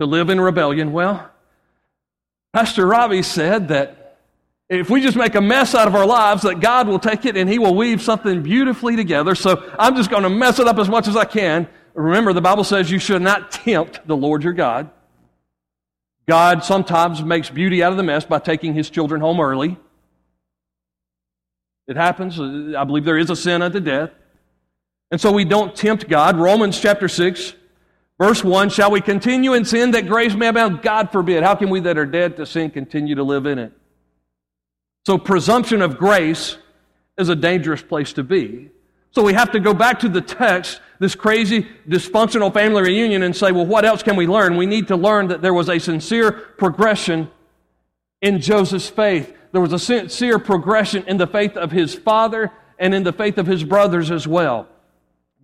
to 0.00 0.06
live 0.06 0.30
in 0.30 0.40
rebellion. 0.40 0.92
Well, 0.92 1.30
Pastor 2.52 2.86
Robbie 2.86 3.22
said 3.22 3.68
that 3.68 4.03
if 4.68 4.88
we 4.88 5.00
just 5.00 5.16
make 5.16 5.34
a 5.34 5.40
mess 5.40 5.74
out 5.74 5.86
of 5.86 5.94
our 5.94 6.06
lives, 6.06 6.42
that 6.42 6.60
God 6.60 6.88
will 6.88 6.98
take 6.98 7.24
it 7.26 7.36
and 7.36 7.48
He 7.48 7.58
will 7.58 7.74
weave 7.74 8.00
something 8.00 8.42
beautifully 8.42 8.96
together. 8.96 9.34
So 9.34 9.70
I'm 9.78 9.94
just 9.96 10.10
going 10.10 10.22
to 10.22 10.30
mess 10.30 10.58
it 10.58 10.66
up 10.66 10.78
as 10.78 10.88
much 10.88 11.06
as 11.06 11.16
I 11.16 11.24
can. 11.24 11.68
Remember, 11.92 12.32
the 12.32 12.40
Bible 12.40 12.64
says 12.64 12.90
you 12.90 12.98
should 12.98 13.22
not 13.22 13.50
tempt 13.50 14.06
the 14.06 14.16
Lord 14.16 14.42
your 14.42 14.52
God. 14.52 14.90
God 16.26 16.64
sometimes 16.64 17.22
makes 17.22 17.50
beauty 17.50 17.82
out 17.82 17.92
of 17.92 17.98
the 17.98 18.02
mess 18.02 18.24
by 18.24 18.38
taking 18.38 18.72
his 18.72 18.88
children 18.88 19.20
home 19.20 19.40
early. 19.40 19.76
It 21.86 21.96
happens. 21.96 22.40
I 22.40 22.84
believe 22.84 23.04
there 23.04 23.18
is 23.18 23.28
a 23.28 23.36
sin 23.36 23.60
unto 23.60 23.78
death. 23.78 24.10
And 25.10 25.20
so 25.20 25.30
we 25.30 25.44
don't 25.44 25.76
tempt 25.76 26.08
God. 26.08 26.38
Romans 26.38 26.80
chapter 26.80 27.08
6, 27.08 27.54
verse 28.18 28.42
1 28.42 28.70
Shall 28.70 28.90
we 28.90 29.02
continue 29.02 29.52
in 29.52 29.66
sin 29.66 29.90
that 29.90 30.06
grace 30.06 30.34
may 30.34 30.48
abound? 30.48 30.80
God 30.80 31.12
forbid. 31.12 31.42
How 31.42 31.54
can 31.54 31.68
we 31.68 31.80
that 31.80 31.98
are 31.98 32.06
dead 32.06 32.38
to 32.38 32.46
sin 32.46 32.70
continue 32.70 33.14
to 33.16 33.22
live 33.22 33.44
in 33.44 33.58
it? 33.58 33.72
So 35.06 35.18
presumption 35.18 35.82
of 35.82 35.98
grace 35.98 36.56
is 37.18 37.28
a 37.28 37.36
dangerous 37.36 37.82
place 37.82 38.12
to 38.14 38.24
be. 38.24 38.70
So 39.10 39.22
we 39.22 39.34
have 39.34 39.52
to 39.52 39.60
go 39.60 39.74
back 39.74 40.00
to 40.00 40.08
the 40.08 40.20
text, 40.20 40.80
this 40.98 41.14
crazy 41.14 41.68
dysfunctional 41.88 42.52
family 42.52 42.82
reunion, 42.82 43.22
and 43.22 43.36
say, 43.36 43.52
well, 43.52 43.66
what 43.66 43.84
else 43.84 44.02
can 44.02 44.16
we 44.16 44.26
learn? 44.26 44.56
We 44.56 44.66
need 44.66 44.88
to 44.88 44.96
learn 44.96 45.28
that 45.28 45.42
there 45.42 45.54
was 45.54 45.68
a 45.68 45.78
sincere 45.78 46.32
progression 46.32 47.30
in 48.22 48.40
Joseph's 48.40 48.88
faith. 48.88 49.32
There 49.52 49.60
was 49.60 49.72
a 49.72 49.78
sincere 49.78 50.38
progression 50.38 51.04
in 51.06 51.18
the 51.18 51.26
faith 51.26 51.56
of 51.56 51.70
his 51.70 51.94
father 51.94 52.50
and 52.78 52.94
in 52.94 53.04
the 53.04 53.12
faith 53.12 53.38
of 53.38 53.46
his 53.46 53.62
brothers 53.62 54.10
as 54.10 54.26
well. 54.26 54.66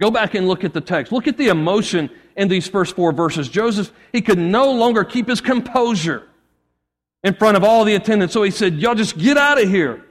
Go 0.00 0.10
back 0.10 0.34
and 0.34 0.48
look 0.48 0.64
at 0.64 0.72
the 0.72 0.80
text. 0.80 1.12
Look 1.12 1.28
at 1.28 1.36
the 1.36 1.48
emotion 1.48 2.10
in 2.34 2.48
these 2.48 2.66
first 2.66 2.96
four 2.96 3.12
verses. 3.12 3.48
Joseph, 3.48 3.92
he 4.10 4.22
could 4.22 4.38
no 4.38 4.72
longer 4.72 5.04
keep 5.04 5.28
his 5.28 5.42
composure 5.42 6.26
in 7.22 7.34
front 7.34 7.56
of 7.56 7.64
all 7.64 7.84
the 7.84 7.94
attendants. 7.94 8.34
So 8.34 8.42
he 8.42 8.50
said, 8.50 8.74
Y'all 8.74 8.94
just 8.94 9.18
get 9.18 9.36
out 9.36 9.62
of 9.62 9.68
here. 9.68 10.04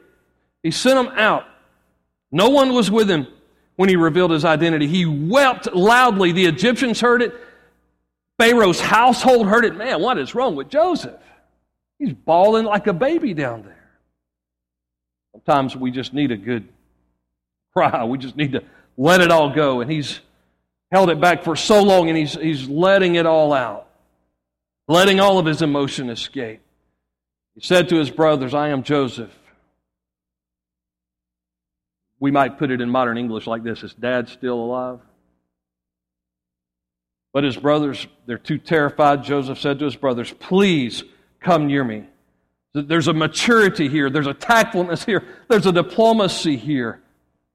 He 0.63 0.72
sent 0.72 0.95
them 0.95 1.17
out. 1.17 1.45
No 2.32 2.50
one 2.50 2.74
was 2.74 2.91
with 2.91 3.10
him 3.10 3.28
when 3.76 3.89
he 3.89 3.95
revealed 3.95 4.32
his 4.32 4.45
identity. 4.45 4.88
He 4.88 5.06
wept 5.06 5.74
loudly. 5.74 6.32
The 6.32 6.45
Egyptians 6.45 7.00
heard 7.00 7.22
it. 7.22 7.34
Pharaoh's 8.38 8.80
household 8.80 9.48
heard 9.48 9.65
it. 9.65 9.76
Man, 9.76 10.02
what 10.02 10.17
is 10.17 10.36
wrong 10.36 10.56
with 10.56 10.69
Joseph? 10.69 11.19
He's 11.98 12.13
bawling 12.13 12.65
like 12.65 12.88
a 12.88 12.93
baby 12.93 13.34
down 13.34 13.63
there. 13.63 13.89
Sometimes 15.34 15.76
we 15.76 15.91
just 15.91 16.13
need 16.13 16.32
a 16.32 16.38
good 16.38 16.67
cry. 17.74 18.04
We 18.04 18.17
just 18.17 18.36
need 18.36 18.54
to 18.54 18.63
let 18.98 19.22
it 19.22 19.32
all 19.32 19.54
go. 19.54 19.82
And 19.82 19.91
he's 19.91 20.19
held 20.91 21.10
it 21.10 21.19
back 21.19 21.43
for 21.43 21.56
so 21.56 21.84
long 21.84 22.10
and 22.10 22.17
he's, 22.17 22.34
he's 22.34 22.67
letting 22.67 23.15
it 23.15 23.26
all 23.26 23.54
out, 23.54 23.88
letting 24.88 25.19
all 25.19 25.38
of 25.38 25.45
his 25.45 25.62
emotion 25.62 26.10
escape. 26.10 26.62
He 27.60 27.65
said 27.65 27.89
to 27.89 27.98
his 27.98 28.10
brothers, 28.10 28.54
I 28.54 28.69
am 28.69 28.84
Joseph. 28.84 29.38
We 32.17 32.32
might 32.32 32.58
put 32.58 32.72
it 32.72 32.80
in 32.80 32.89
modern 32.89 33.17
English 33.17 33.48
like 33.48 33.63
this 33.63 33.84
Is 33.84 33.93
dad 33.93 34.30
still 34.30 34.56
alive? 34.56 35.00
But 37.34 37.43
his 37.43 37.58
brothers, 37.58 38.08
they're 38.26 38.38
too 38.38 38.60
terrified. 38.60 39.26
Joseph 39.26 39.60
said 39.60 39.80
to 39.80 39.86
his 39.86 39.98
brothers, 39.98 40.34
Please 40.39 41.04
come 41.41 41.67
near 41.67 41.84
me. 41.84 42.06
There's 42.74 43.10
a 43.10 43.13
maturity 43.13 43.89
here, 43.89 44.10
there's 44.10 44.28
a 44.28 44.34
tactfulness 44.34 45.04
here, 45.04 45.26
there's 45.50 45.65
a 45.65 45.74
diplomacy 45.74 46.56
here. 46.56 47.02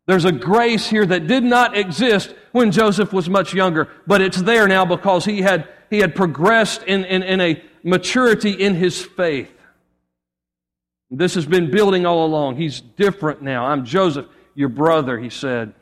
There's 0.07 0.27
a 0.27 0.33
grace 0.33 0.87
here 0.87 1.07
that 1.07 1.27
did 1.29 1.45
not 1.45 1.79
exist 1.79 2.35
when 2.53 2.73
Joseph 2.73 3.14
was 3.14 3.31
much 3.31 3.55
younger, 3.55 3.88
but 4.07 4.21
it's 4.21 4.43
there 4.43 4.69
now 4.69 4.85
because 4.85 5.25
he 5.25 5.40
had, 5.40 5.67
he 5.88 6.01
had 6.01 6.14
progressed 6.14 6.83
in, 6.83 7.07
in, 7.07 7.23
in 7.23 7.40
a 7.40 7.64
maturity 7.83 8.51
in 8.51 8.75
his 8.75 9.03
faith. 9.03 9.51
This 11.16 11.35
has 11.35 11.46
been 11.46 11.70
building 11.70 12.07
all 12.07 12.24
along. 12.24 12.57
He's 12.57 12.81
different 12.81 13.42
now. 13.42 13.66
I'm 13.66 13.85
Joseph 13.85 14.27
your 14.55 14.68
brother, 14.68 15.18
he 15.18 15.31
said, 15.31 15.74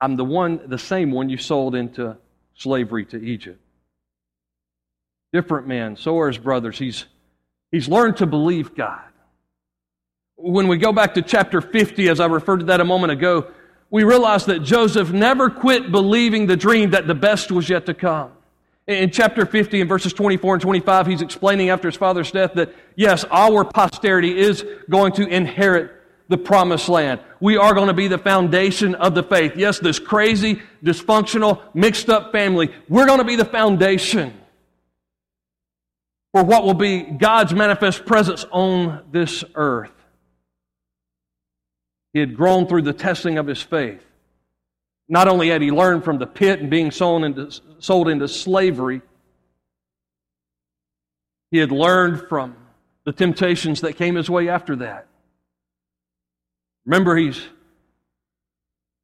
I'm 0.00 0.16
the 0.16 0.24
one, 0.24 0.60
the 0.66 0.78
same 0.78 1.10
one 1.10 1.28
you 1.28 1.36
sold 1.36 1.74
into 1.74 2.16
slavery 2.54 3.04
to 3.06 3.16
Egypt. 3.16 3.60
Different 5.32 5.66
man. 5.66 5.96
so 5.96 6.18
are 6.18 6.28
his 6.28 6.38
brothers. 6.38 6.78
He's, 6.78 7.04
he's 7.70 7.88
learned 7.88 8.16
to 8.18 8.26
believe 8.26 8.74
God. 8.74 9.02
When 10.36 10.68
we 10.68 10.78
go 10.78 10.92
back 10.92 11.14
to 11.14 11.22
chapter 11.22 11.60
50, 11.60 12.08
as 12.08 12.20
I 12.20 12.26
referred 12.26 12.60
to 12.60 12.66
that 12.66 12.80
a 12.80 12.84
moment 12.84 13.12
ago, 13.12 13.50
we 13.90 14.04
realize 14.04 14.46
that 14.46 14.60
Joseph 14.60 15.10
never 15.10 15.50
quit 15.50 15.90
believing 15.90 16.46
the 16.46 16.56
dream 16.56 16.90
that 16.90 17.06
the 17.06 17.14
best 17.14 17.50
was 17.50 17.68
yet 17.68 17.86
to 17.86 17.94
come. 17.94 18.32
In 18.88 19.10
chapter 19.10 19.44
50, 19.44 19.82
in 19.82 19.86
verses 19.86 20.14
24 20.14 20.54
and 20.54 20.62
25, 20.62 21.06
he's 21.06 21.20
explaining 21.20 21.68
after 21.68 21.88
his 21.88 21.96
father's 21.96 22.30
death 22.30 22.54
that, 22.54 22.74
yes, 22.96 23.22
our 23.30 23.62
posterity 23.62 24.36
is 24.36 24.64
going 24.88 25.12
to 25.12 25.26
inherit 25.26 25.92
the 26.28 26.38
promised 26.38 26.88
land. 26.88 27.20
We 27.38 27.58
are 27.58 27.74
going 27.74 27.88
to 27.88 27.94
be 27.94 28.08
the 28.08 28.16
foundation 28.16 28.94
of 28.94 29.14
the 29.14 29.22
faith. 29.22 29.52
Yes, 29.56 29.78
this 29.78 29.98
crazy, 29.98 30.62
dysfunctional, 30.82 31.62
mixed 31.74 32.08
up 32.08 32.32
family, 32.32 32.74
we're 32.88 33.06
going 33.06 33.18
to 33.18 33.26
be 33.26 33.36
the 33.36 33.44
foundation 33.44 34.32
for 36.32 36.42
what 36.42 36.64
will 36.64 36.74
be 36.74 37.02
God's 37.02 37.52
manifest 37.52 38.06
presence 38.06 38.46
on 38.50 39.04
this 39.12 39.44
earth. 39.54 39.92
He 42.14 42.20
had 42.20 42.34
grown 42.34 42.66
through 42.66 42.82
the 42.82 42.94
testing 42.94 43.36
of 43.36 43.46
his 43.46 43.62
faith. 43.62 44.02
Not 45.08 45.28
only 45.28 45.48
had 45.48 45.62
he 45.62 45.70
learned 45.70 46.04
from 46.04 46.18
the 46.18 46.26
pit 46.26 46.60
and 46.60 46.70
being 46.70 46.90
sold 46.90 47.24
into, 47.24 47.50
sold 47.78 48.08
into 48.08 48.28
slavery, 48.28 49.00
he 51.50 51.58
had 51.58 51.72
learned 51.72 52.28
from 52.28 52.56
the 53.04 53.12
temptations 53.12 53.80
that 53.80 53.96
came 53.96 54.16
his 54.16 54.28
way 54.28 54.48
after 54.48 54.76
that. 54.76 55.06
Remember, 56.84 57.16
he's 57.16 57.40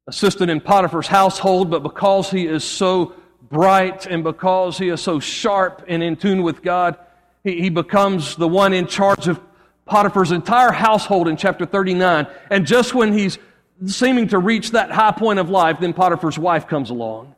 assistant 0.07 0.51
in 0.51 0.61
Potiphar's 0.61 1.07
household, 1.07 1.71
but 1.71 1.81
because 1.81 2.29
he 2.29 2.45
is 2.45 2.63
so 2.63 3.15
bright 3.49 4.05
and 4.05 4.23
because 4.23 4.77
he 4.77 4.89
is 4.89 5.01
so 5.01 5.19
sharp 5.19 5.83
and 5.87 6.03
in 6.03 6.15
tune 6.15 6.43
with 6.43 6.61
God, 6.61 6.97
he, 7.43 7.61
he 7.61 7.69
becomes 7.69 8.35
the 8.35 8.47
one 8.47 8.73
in 8.73 8.85
charge 8.87 9.27
of 9.27 9.39
Potiphar's 9.85 10.31
entire 10.31 10.71
household 10.71 11.27
in 11.27 11.37
chapter 11.37 11.65
39. 11.65 12.27
And 12.51 12.65
just 12.65 12.93
when 12.93 13.13
he's 13.13 13.37
seeming 13.85 14.29
to 14.29 14.39
reach 14.39 14.71
that 14.71 14.91
high 14.91 15.11
point 15.11 15.39
of 15.39 15.49
life, 15.49 15.77
then 15.79 15.93
Potiphar's 15.93 16.39
wife 16.39 16.67
comes 16.67 16.89
along. 16.89 17.35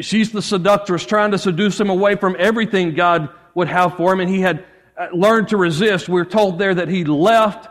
She's 0.00 0.30
the 0.30 0.42
seductress, 0.42 1.06
trying 1.06 1.30
to 1.30 1.38
seduce 1.38 1.80
him 1.80 1.90
away 1.90 2.16
from 2.16 2.36
everything 2.38 2.94
God 2.94 3.30
would 3.54 3.68
have 3.68 3.96
for 3.96 4.12
him, 4.12 4.20
and 4.20 4.28
he 4.28 4.40
had 4.40 4.64
uh, 4.96 5.08
learned 5.12 5.48
to 5.48 5.56
resist. 5.56 6.08
We're 6.08 6.24
told 6.24 6.58
there 6.58 6.74
that 6.74 6.88
he 6.88 7.04
left 7.04 7.68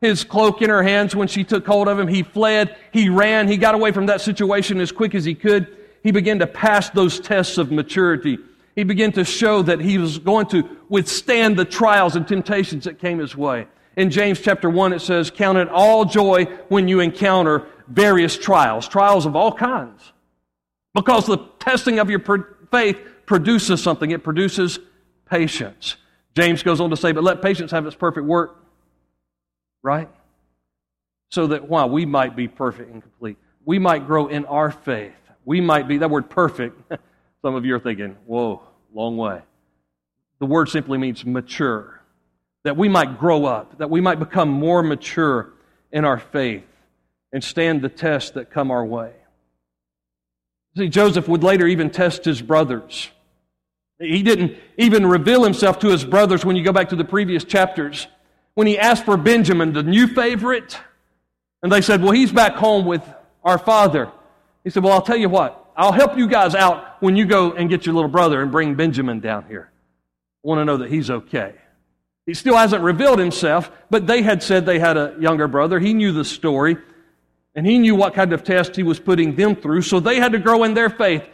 his 0.00 0.24
cloak 0.24 0.62
in 0.62 0.70
her 0.70 0.82
hands 0.82 1.14
when 1.14 1.28
she 1.28 1.44
took 1.44 1.66
hold 1.66 1.86
of 1.86 1.98
him. 1.98 2.08
He 2.08 2.22
fled. 2.22 2.76
He 2.92 3.10
ran. 3.10 3.48
He 3.48 3.58
got 3.58 3.74
away 3.74 3.92
from 3.92 4.06
that 4.06 4.22
situation 4.22 4.80
as 4.80 4.90
quick 4.90 5.14
as 5.14 5.24
he 5.24 5.34
could. 5.34 5.76
He 6.02 6.10
began 6.10 6.38
to 6.38 6.46
pass 6.46 6.88
those 6.90 7.20
tests 7.20 7.58
of 7.58 7.70
maturity. 7.70 8.38
He 8.74 8.84
began 8.84 9.12
to 9.12 9.24
show 9.24 9.60
that 9.62 9.80
he 9.80 9.98
was 9.98 10.18
going 10.18 10.46
to 10.46 10.64
withstand 10.88 11.58
the 11.58 11.66
trials 11.66 12.16
and 12.16 12.26
temptations 12.26 12.84
that 12.84 12.98
came 12.98 13.18
his 13.18 13.36
way. 13.36 13.66
In 13.96 14.10
James 14.10 14.40
chapter 14.40 14.70
1, 14.70 14.92
it 14.92 15.00
says, 15.00 15.30
Count 15.30 15.58
it 15.58 15.68
all 15.68 16.04
joy 16.04 16.44
when 16.68 16.88
you 16.88 17.00
encounter 17.00 17.66
various 17.88 18.38
trials, 18.38 18.86
trials 18.88 19.26
of 19.26 19.34
all 19.34 19.52
kinds. 19.52 20.12
Because 20.94 21.26
the 21.26 21.38
testing 21.58 21.98
of 21.98 22.10
your 22.10 22.20
faith 22.70 22.98
produces 23.26 23.82
something, 23.82 24.10
it 24.10 24.22
produces 24.22 24.78
patience. 25.28 25.96
James 26.36 26.62
goes 26.62 26.80
on 26.80 26.90
to 26.90 26.96
say, 26.96 27.12
But 27.12 27.24
let 27.24 27.42
patience 27.42 27.70
have 27.72 27.86
its 27.86 27.96
perfect 27.96 28.26
work, 28.26 28.62
right? 29.82 30.08
So 31.30 31.48
that 31.48 31.68
while 31.68 31.88
we 31.88 32.06
might 32.06 32.36
be 32.36 32.48
perfect 32.48 32.90
and 32.90 33.02
complete, 33.02 33.36
we 33.64 33.78
might 33.78 34.06
grow 34.06 34.26
in 34.26 34.44
our 34.46 34.70
faith. 34.70 35.14
We 35.44 35.60
might 35.60 35.88
be, 35.88 35.98
that 35.98 36.10
word 36.10 36.30
perfect, 36.30 36.80
some 37.42 37.54
of 37.54 37.64
you 37.64 37.74
are 37.74 37.80
thinking, 37.80 38.16
whoa, 38.26 38.62
long 38.92 39.16
way. 39.16 39.42
The 40.38 40.46
word 40.46 40.68
simply 40.68 40.98
means 40.98 41.24
mature. 41.24 41.99
That 42.64 42.76
we 42.76 42.88
might 42.88 43.18
grow 43.18 43.46
up, 43.46 43.78
that 43.78 43.90
we 43.90 44.00
might 44.00 44.18
become 44.18 44.50
more 44.50 44.82
mature 44.82 45.52
in 45.92 46.04
our 46.04 46.18
faith 46.18 46.64
and 47.32 47.42
stand 47.42 47.82
the 47.82 47.88
tests 47.88 48.32
that 48.32 48.50
come 48.50 48.70
our 48.70 48.84
way. 48.84 49.12
See, 50.76 50.88
Joseph 50.88 51.28
would 51.28 51.42
later 51.42 51.66
even 51.66 51.90
test 51.90 52.24
his 52.24 52.42
brothers. 52.42 53.10
He 53.98 54.22
didn't 54.22 54.56
even 54.78 55.06
reveal 55.06 55.44
himself 55.44 55.78
to 55.80 55.88
his 55.88 56.04
brothers 56.04 56.44
when 56.44 56.56
you 56.56 56.64
go 56.64 56.72
back 56.72 56.88
to 56.90 56.96
the 56.96 57.04
previous 57.04 57.44
chapters. 57.44 58.06
When 58.54 58.66
he 58.66 58.78
asked 58.78 59.04
for 59.04 59.16
Benjamin, 59.16 59.72
the 59.72 59.82
new 59.82 60.06
favorite, 60.06 60.78
and 61.62 61.70
they 61.70 61.80
said, 61.80 62.02
Well, 62.02 62.12
he's 62.12 62.32
back 62.32 62.54
home 62.54 62.86
with 62.86 63.02
our 63.44 63.58
father. 63.58 64.10
He 64.64 64.70
said, 64.70 64.82
Well, 64.82 64.92
I'll 64.92 65.02
tell 65.02 65.16
you 65.16 65.28
what, 65.28 65.72
I'll 65.76 65.92
help 65.92 66.16
you 66.16 66.28
guys 66.28 66.54
out 66.54 67.02
when 67.02 67.16
you 67.16 67.26
go 67.26 67.52
and 67.52 67.68
get 67.68 67.84
your 67.84 67.94
little 67.94 68.10
brother 68.10 68.40
and 68.40 68.50
bring 68.50 68.74
Benjamin 68.74 69.20
down 69.20 69.44
here. 69.46 69.70
I 70.44 70.48
want 70.48 70.60
to 70.60 70.64
know 70.64 70.78
that 70.78 70.90
he's 70.90 71.10
okay. 71.10 71.54
He 72.26 72.34
still 72.34 72.56
hasn't 72.56 72.82
revealed 72.82 73.18
himself, 73.18 73.70
but 73.88 74.06
they 74.06 74.22
had 74.22 74.42
said 74.42 74.66
they 74.66 74.78
had 74.78 74.96
a 74.96 75.16
younger 75.18 75.48
brother. 75.48 75.78
He 75.78 75.94
knew 75.94 76.12
the 76.12 76.24
story, 76.24 76.76
and 77.54 77.66
he 77.66 77.78
knew 77.78 77.94
what 77.94 78.14
kind 78.14 78.32
of 78.32 78.44
test 78.44 78.76
he 78.76 78.82
was 78.82 79.00
putting 79.00 79.34
them 79.36 79.56
through, 79.56 79.82
so 79.82 80.00
they 80.00 80.16
had 80.16 80.32
to 80.32 80.38
grow 80.38 80.64
in 80.64 80.74
their 80.74 80.90
faith. 80.90 81.24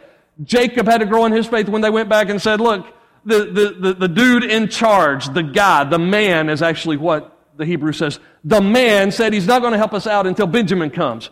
Jacob 0.43 0.87
had 0.87 0.99
to 0.99 1.05
grow 1.05 1.25
in 1.25 1.31
his 1.31 1.47
faith 1.47 1.67
when 1.67 1.81
they 1.81 1.89
went 1.89 2.09
back 2.09 2.29
and 2.29 2.41
said, 2.41 2.61
Look, 2.61 2.85
the, 3.25 3.45
the, 3.45 3.75
the, 3.79 3.93
the 3.93 4.07
dude 4.07 4.43
in 4.43 4.69
charge, 4.69 5.31
the 5.33 5.43
guy, 5.43 5.83
the 5.83 5.99
man 5.99 6.49
is 6.49 6.61
actually 6.61 6.97
what 6.97 7.37
the 7.57 7.65
Hebrew 7.65 7.91
says. 7.91 8.19
The 8.43 8.61
man 8.61 9.11
said 9.11 9.33
he's 9.33 9.47
not 9.47 9.61
going 9.61 9.73
to 9.73 9.77
help 9.77 9.93
us 9.93 10.07
out 10.07 10.27
until 10.27 10.47
Benjamin 10.47 10.91
comes. 10.91 11.29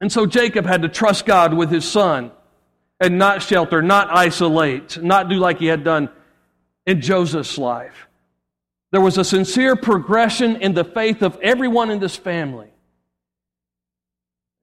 And 0.00 0.10
so 0.10 0.26
Jacob 0.26 0.66
had 0.66 0.82
to 0.82 0.88
trust 0.88 1.26
God 1.26 1.54
with 1.54 1.70
his 1.70 1.88
son 1.90 2.32
and 3.00 3.18
not 3.18 3.42
shelter, 3.42 3.82
not 3.82 4.08
isolate, 4.10 5.02
not 5.02 5.28
do 5.28 5.36
like 5.36 5.58
he 5.58 5.66
had 5.66 5.84
done 5.84 6.10
in 6.86 7.00
Joseph's 7.00 7.56
life. 7.58 8.08
There 8.94 9.00
was 9.00 9.18
a 9.18 9.24
sincere 9.24 9.74
progression 9.74 10.54
in 10.62 10.72
the 10.72 10.84
faith 10.84 11.22
of 11.22 11.36
everyone 11.42 11.90
in 11.90 11.98
this 11.98 12.14
family. 12.14 12.68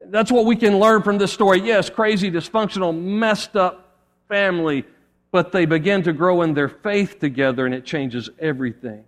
That's 0.06 0.32
what 0.32 0.46
we 0.46 0.56
can 0.56 0.80
learn 0.80 1.04
from 1.04 1.18
this 1.18 1.34
story. 1.34 1.60
Yes, 1.60 1.90
crazy, 1.90 2.32
dysfunctional, 2.32 2.98
messed 2.98 3.58
up 3.58 3.98
family, 4.30 4.86
but 5.32 5.52
they 5.52 5.66
begin 5.66 6.04
to 6.04 6.14
grow 6.14 6.44
in 6.44 6.54
their 6.54 6.70
faith 6.70 7.20
together 7.20 7.66
and 7.66 7.76
it 7.76 7.84
changes 7.84 8.30
everything. 8.40 9.04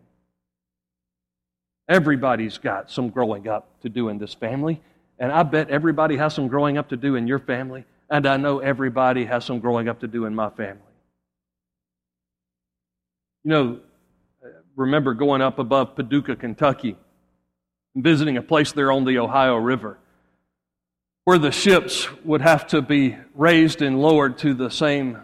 Everybody's 1.87 2.57
got 2.57 2.91
some 2.91 3.07
growing 3.07 3.47
up 3.47 3.79
to 3.83 3.87
do 3.87 4.09
in 4.09 4.17
this 4.17 4.33
family, 4.33 4.81
and 5.19 5.31
I 5.31 5.43
bet 5.43 5.69
everybody 5.69 6.17
has 6.17 6.33
some 6.33 6.49
growing 6.49 6.77
up 6.77 6.89
to 6.89 6.97
do 6.97 7.15
in 7.15 7.27
your 7.27 7.39
family, 7.39 7.85
and 8.09 8.27
I 8.27 8.35
know 8.35 8.59
everybody 8.59 9.23
has 9.23 9.45
some 9.45 9.61
growing 9.61 9.87
up 9.87 10.01
to 10.01 10.07
do 10.09 10.25
in 10.25 10.35
my 10.35 10.49
family. 10.49 10.81
You 13.45 13.49
know, 13.49 13.79
remember 14.75 15.13
going 15.13 15.41
up 15.41 15.59
above 15.59 15.95
Paducah, 15.95 16.35
Kentucky, 16.35 16.97
visiting 17.95 18.37
a 18.37 18.41
place 18.41 18.71
there 18.71 18.91
on 18.91 19.05
the 19.05 19.19
Ohio 19.19 19.55
River 19.55 19.97
where 21.25 21.37
the 21.37 21.51
ships 21.51 22.07
would 22.25 22.41
have 22.41 22.67
to 22.67 22.81
be 22.81 23.17
raised 23.33 23.81
and 23.81 24.01
lowered 24.01 24.37
to 24.37 24.53
the 24.53 24.69
same 24.69 25.17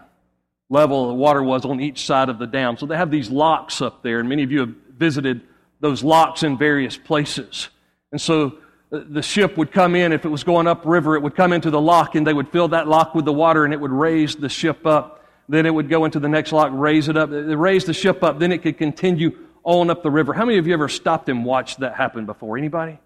level 0.70 1.08
the 1.08 1.14
water 1.14 1.44
was 1.44 1.66
on 1.66 1.82
each 1.82 2.06
side 2.06 2.30
of 2.30 2.40
the 2.40 2.48
dam. 2.48 2.78
So 2.78 2.86
they 2.86 2.96
have 2.96 3.12
these 3.12 3.30
locks 3.30 3.82
up 3.82 4.02
there, 4.02 4.20
and 4.20 4.30
many 4.30 4.44
of 4.44 4.52
you 4.52 4.62
have 4.62 4.74
visited 4.98 5.42
those 5.82 6.04
locks 6.04 6.44
in 6.44 6.58
various 6.58 6.98
places. 6.98 7.70
And 8.12 8.22
so 8.22 8.60
uh, 8.92 9.02
the 9.10 9.22
ship 9.22 9.58
would 9.58 9.72
come 9.72 9.96
in, 9.96 10.14
if 10.14 10.24
it 10.26 10.30
was 10.30 10.44
going 10.44 10.68
upriver, 10.68 11.16
it 11.16 11.22
would 11.22 11.36
come 11.36 11.52
into 11.52 11.70
the 11.70 11.82
lock, 11.82 12.16
and 12.16 12.26
they 12.26 12.34
would 12.34 12.50
fill 12.50 12.70
that 12.70 12.88
lock 12.88 13.14
with 13.14 13.26
the 13.26 13.34
water, 13.34 13.66
and 13.66 13.74
it 13.74 13.80
would 13.80 13.92
raise 13.92 14.36
the 14.36 14.50
ship 14.50 14.86
up. 14.86 15.19
Then 15.50 15.66
it 15.66 15.74
would 15.74 15.90
go 15.90 16.06
into 16.06 16.20
the 16.20 16.30
next 16.30 16.52
lock, 16.52 16.70
raise 16.72 17.10
it 17.10 17.18
up. 17.18 17.32
Uh, 17.32 17.58
raise 17.58 17.84
the 17.84 17.94
ship 17.94 18.24
up, 18.24 18.38
then 18.38 18.52
it 18.52 18.62
could 18.62 18.78
continue 18.78 19.36
on 19.64 19.90
up 19.90 20.04
the 20.04 20.12
river. 20.12 20.32
How 20.32 20.46
many 20.46 20.60
of 20.60 20.68
you 20.68 20.74
ever 20.74 20.88
stopped 20.88 21.28
and 21.28 21.44
watched 21.44 21.80
that 21.80 21.96
happen 21.96 22.28
before? 22.28 22.58
Anybody? 22.58 23.00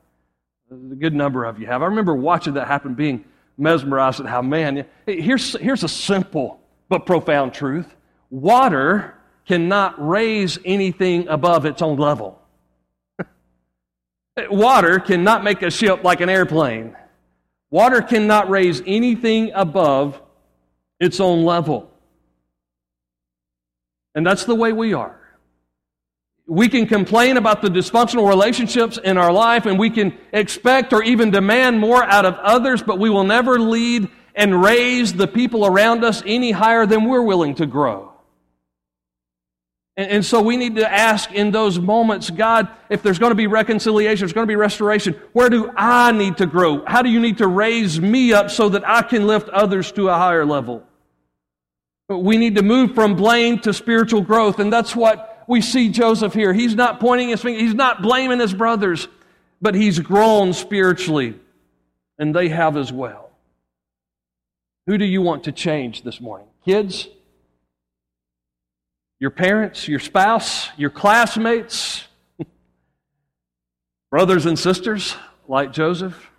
A 0.70 0.76
good 0.76 1.14
number 1.14 1.46
of 1.46 1.58
you 1.60 1.68
have. 1.68 1.82
I 1.82 1.86
remember 1.86 2.14
watching 2.14 2.56
that 2.56 2.68
happen, 2.68 2.96
being 2.96 3.24
mesmerized 3.58 4.20
at 4.20 4.26
how, 4.26 4.42
man, 4.42 4.86
here's, 5.08 5.54
here's 5.58 5.84
a 5.84 5.88
simple 5.88 6.60
but 6.90 7.06
profound 7.06 7.54
truth 7.54 7.96
water 8.30 9.16
cannot 9.46 9.96
raise 10.06 10.58
anything 10.66 11.28
above 11.28 11.66
its 11.66 11.82
own 11.82 11.98
level. 11.98 12.42
water 14.50 15.00
cannot 15.00 15.44
make 15.44 15.62
a 15.62 15.72
ship 15.72 16.04
like 16.04 16.20
an 16.20 16.30
airplane. 16.30 16.96
Water 17.70 18.02
cannot 18.02 18.50
raise 18.50 18.82
anything 18.86 19.52
above 19.54 20.20
its 21.00 21.20
own 21.20 21.46
level. 21.46 21.93
And 24.16 24.26
that's 24.26 24.46
the 24.46 24.56
way 24.56 24.74
we 24.74 24.94
are. 24.94 25.20
We 26.46 26.68
can 26.68 26.88
complain 26.88 27.38
about 27.38 27.62
the 27.62 27.70
dysfunctional 27.70 28.28
relationships 28.28 29.00
in 29.02 29.18
our 29.18 29.32
life 29.32 29.66
and 29.66 29.80
we 29.80 29.90
can 29.90 30.18
expect 30.34 30.92
or 30.92 31.02
even 31.02 31.32
demand 31.32 31.80
more 31.80 32.04
out 32.04 32.26
of 32.26 32.36
others, 32.36 32.84
but 32.84 33.00
we 33.00 33.10
will 33.10 33.24
never 33.24 33.60
lead 33.60 34.10
and 34.36 34.62
raise 34.62 35.14
the 35.14 35.28
people 35.28 35.66
around 35.66 36.04
us 36.04 36.22
any 36.26 36.52
higher 36.52 36.86
than 36.86 37.06
we're 37.06 37.22
willing 37.22 37.56
to 37.56 37.66
grow. 37.66 38.12
And, 39.96 40.10
and 40.10 40.26
so 40.26 40.42
we 40.42 40.58
need 40.58 40.76
to 40.76 40.92
ask 40.92 41.32
in 41.32 41.52
those 41.52 41.80
moments, 41.80 42.30
God, 42.30 42.68
if 42.90 43.04
there's 43.04 43.20
going 43.20 43.32
to 43.32 43.36
be 43.36 43.48
reconciliation, 43.48 44.20
there's 44.20 44.34
going 44.34 44.48
to 44.48 44.52
be 44.52 44.56
restoration, 44.56 45.14
where 45.34 45.50
do 45.50 45.72
I 45.76 46.12
need 46.12 46.38
to 46.38 46.46
grow? 46.46 46.84
How 46.86 47.02
do 47.02 47.10
you 47.10 47.20
need 47.20 47.38
to 47.38 47.48
raise 47.48 48.02
me 48.02 48.34
up 48.34 48.50
so 48.50 48.70
that 48.70 48.88
I 48.88 49.02
can 49.02 49.28
lift 49.28 49.50
others 49.50 49.92
to 49.94 50.10
a 50.10 50.16
higher 50.16 50.46
level? 50.46 50.84
We 52.10 52.38
need 52.38 52.56
to 52.56 52.64
move 52.64 52.96
from 52.96 53.16
blame 53.16 53.60
to 53.60 53.74
spiritual 53.74 54.22
growth, 54.22 54.60
and 54.60 54.72
that's 54.72 54.96
what 54.96 55.44
we 55.48 55.62
see 55.62 55.90
Joseph 55.90 56.34
here. 56.34 56.54
He's 56.54 56.76
not 56.76 57.00
pointing 57.00 57.30
his 57.30 57.42
finger, 57.42 57.60
he's 57.60 57.74
not 57.74 58.02
blaming 58.02 58.40
his 58.40 58.54
brothers, 58.54 59.08
but 59.62 59.76
he's 59.76 60.00
grown 60.00 60.54
spiritually, 60.54 61.40
and 62.18 62.36
they 62.36 62.50
have 62.50 62.78
as 62.78 62.92
well. 62.92 63.32
Who 64.88 64.98
do 64.98 65.06
you 65.06 65.22
want 65.22 65.46
to 65.46 65.52
change 65.52 66.04
this 66.04 66.20
morning? 66.20 66.48
Kids? 66.66 67.08
Your 69.20 69.32
parents? 69.32 69.88
Your 69.88 70.00
spouse? 70.00 70.68
Your 70.76 70.90
classmates? 70.90 72.06
Brothers 74.12 74.46
and 74.46 74.60
sisters 74.60 75.16
like 75.48 75.72
Joseph? 75.72 76.30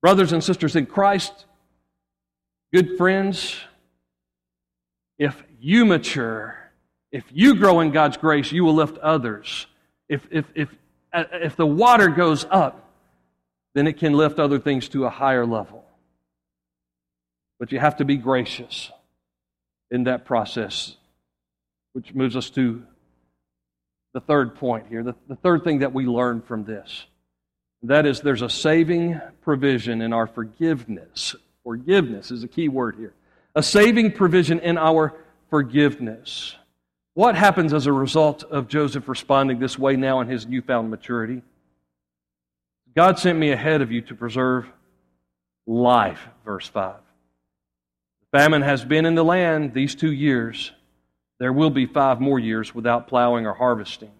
Brothers 0.00 0.32
and 0.32 0.42
sisters 0.42 0.74
in 0.76 0.86
Christ? 0.86 1.44
Good 2.72 2.98
friends? 2.98 3.56
If 5.18 5.42
you 5.58 5.84
mature, 5.84 6.56
if 7.10 7.24
you 7.30 7.54
grow 7.56 7.80
in 7.80 7.90
God's 7.90 8.16
grace, 8.16 8.52
you 8.52 8.64
will 8.64 8.74
lift 8.74 8.98
others. 8.98 9.66
If, 10.08 10.26
if, 10.30 10.44
if, 10.54 10.68
uh, 11.12 11.24
if 11.32 11.56
the 11.56 11.66
water 11.66 12.08
goes 12.08 12.44
up, 12.50 12.90
then 13.74 13.86
it 13.86 13.98
can 13.98 14.12
lift 14.12 14.38
other 14.38 14.58
things 14.58 14.88
to 14.90 15.06
a 15.06 15.10
higher 15.10 15.46
level. 15.46 15.84
But 17.58 17.72
you 17.72 17.80
have 17.80 17.96
to 17.96 18.04
be 18.04 18.16
gracious 18.16 18.90
in 19.90 20.04
that 20.04 20.24
process, 20.24 20.96
which 21.94 22.14
moves 22.14 22.36
us 22.36 22.50
to 22.50 22.84
the 24.12 24.20
third 24.20 24.54
point 24.56 24.86
here. 24.88 25.02
The, 25.02 25.14
the 25.26 25.36
third 25.36 25.64
thing 25.64 25.80
that 25.80 25.92
we 25.92 26.06
learn 26.06 26.42
from 26.42 26.64
this 26.64 27.06
that 27.82 28.06
is, 28.06 28.20
there's 28.20 28.42
a 28.42 28.50
saving 28.50 29.20
provision 29.42 30.02
in 30.02 30.12
our 30.12 30.26
forgiveness. 30.26 31.36
Forgiveness 31.68 32.30
is 32.30 32.42
a 32.42 32.48
key 32.48 32.70
word 32.70 32.96
here. 32.96 33.12
A 33.54 33.62
saving 33.62 34.12
provision 34.12 34.58
in 34.60 34.78
our 34.78 35.14
forgiveness. 35.50 36.54
What 37.12 37.34
happens 37.34 37.74
as 37.74 37.84
a 37.84 37.92
result 37.92 38.42
of 38.42 38.68
Joseph 38.68 39.06
responding 39.06 39.58
this 39.58 39.78
way 39.78 39.94
now 39.94 40.20
in 40.20 40.28
his 40.28 40.46
newfound 40.46 40.88
maturity? 40.88 41.42
God 42.96 43.18
sent 43.18 43.38
me 43.38 43.50
ahead 43.50 43.82
of 43.82 43.92
you 43.92 44.00
to 44.00 44.14
preserve 44.14 44.64
life, 45.66 46.26
verse 46.42 46.66
5. 46.66 46.94
The 48.32 48.38
famine 48.38 48.62
has 48.62 48.82
been 48.82 49.04
in 49.04 49.14
the 49.14 49.22
land 49.22 49.74
these 49.74 49.94
two 49.94 50.12
years. 50.12 50.72
There 51.38 51.52
will 51.52 51.68
be 51.68 51.84
five 51.84 52.18
more 52.18 52.38
years 52.38 52.74
without 52.74 53.08
plowing 53.08 53.46
or 53.46 53.52
harvesting. 53.52 54.12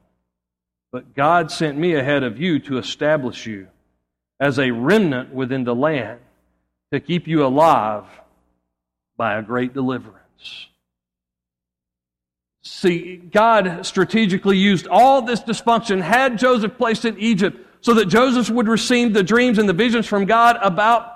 But 0.93 1.15
God 1.15 1.51
sent 1.51 1.79
me 1.79 1.95
ahead 1.95 2.25
of 2.25 2.39
you 2.39 2.59
to 2.59 2.77
establish 2.77 3.47
you 3.47 3.69
as 4.39 4.59
a 4.59 4.71
remnant 4.71 5.33
within 5.33 5.65
the 5.65 5.75
land 5.75 6.21
to 6.93 7.01
keep 7.01 7.27
you 7.27 7.45
alive 7.45 8.05
by 9.17 9.39
a 9.39 9.43
great 9.43 9.75
deliverance 9.75 10.19
See, 12.71 13.17
God 13.17 13.87
strategically 13.87 14.59
used 14.59 14.87
all 14.89 15.23
this 15.23 15.41
dysfunction, 15.41 16.03
had 16.03 16.39
Joseph 16.39 16.77
placed 16.77 17.07
in 17.07 17.19
Egypt 17.19 17.57
so 17.81 17.95
that 17.95 18.07
Joseph 18.07 18.51
would 18.51 18.69
receive 18.69 19.15
the 19.15 19.23
dreams 19.23 19.59
and 19.59 19.67
the 19.67 19.73
visions 19.73 20.07
from 20.07 20.27
God 20.27 20.59
about 20.61 21.15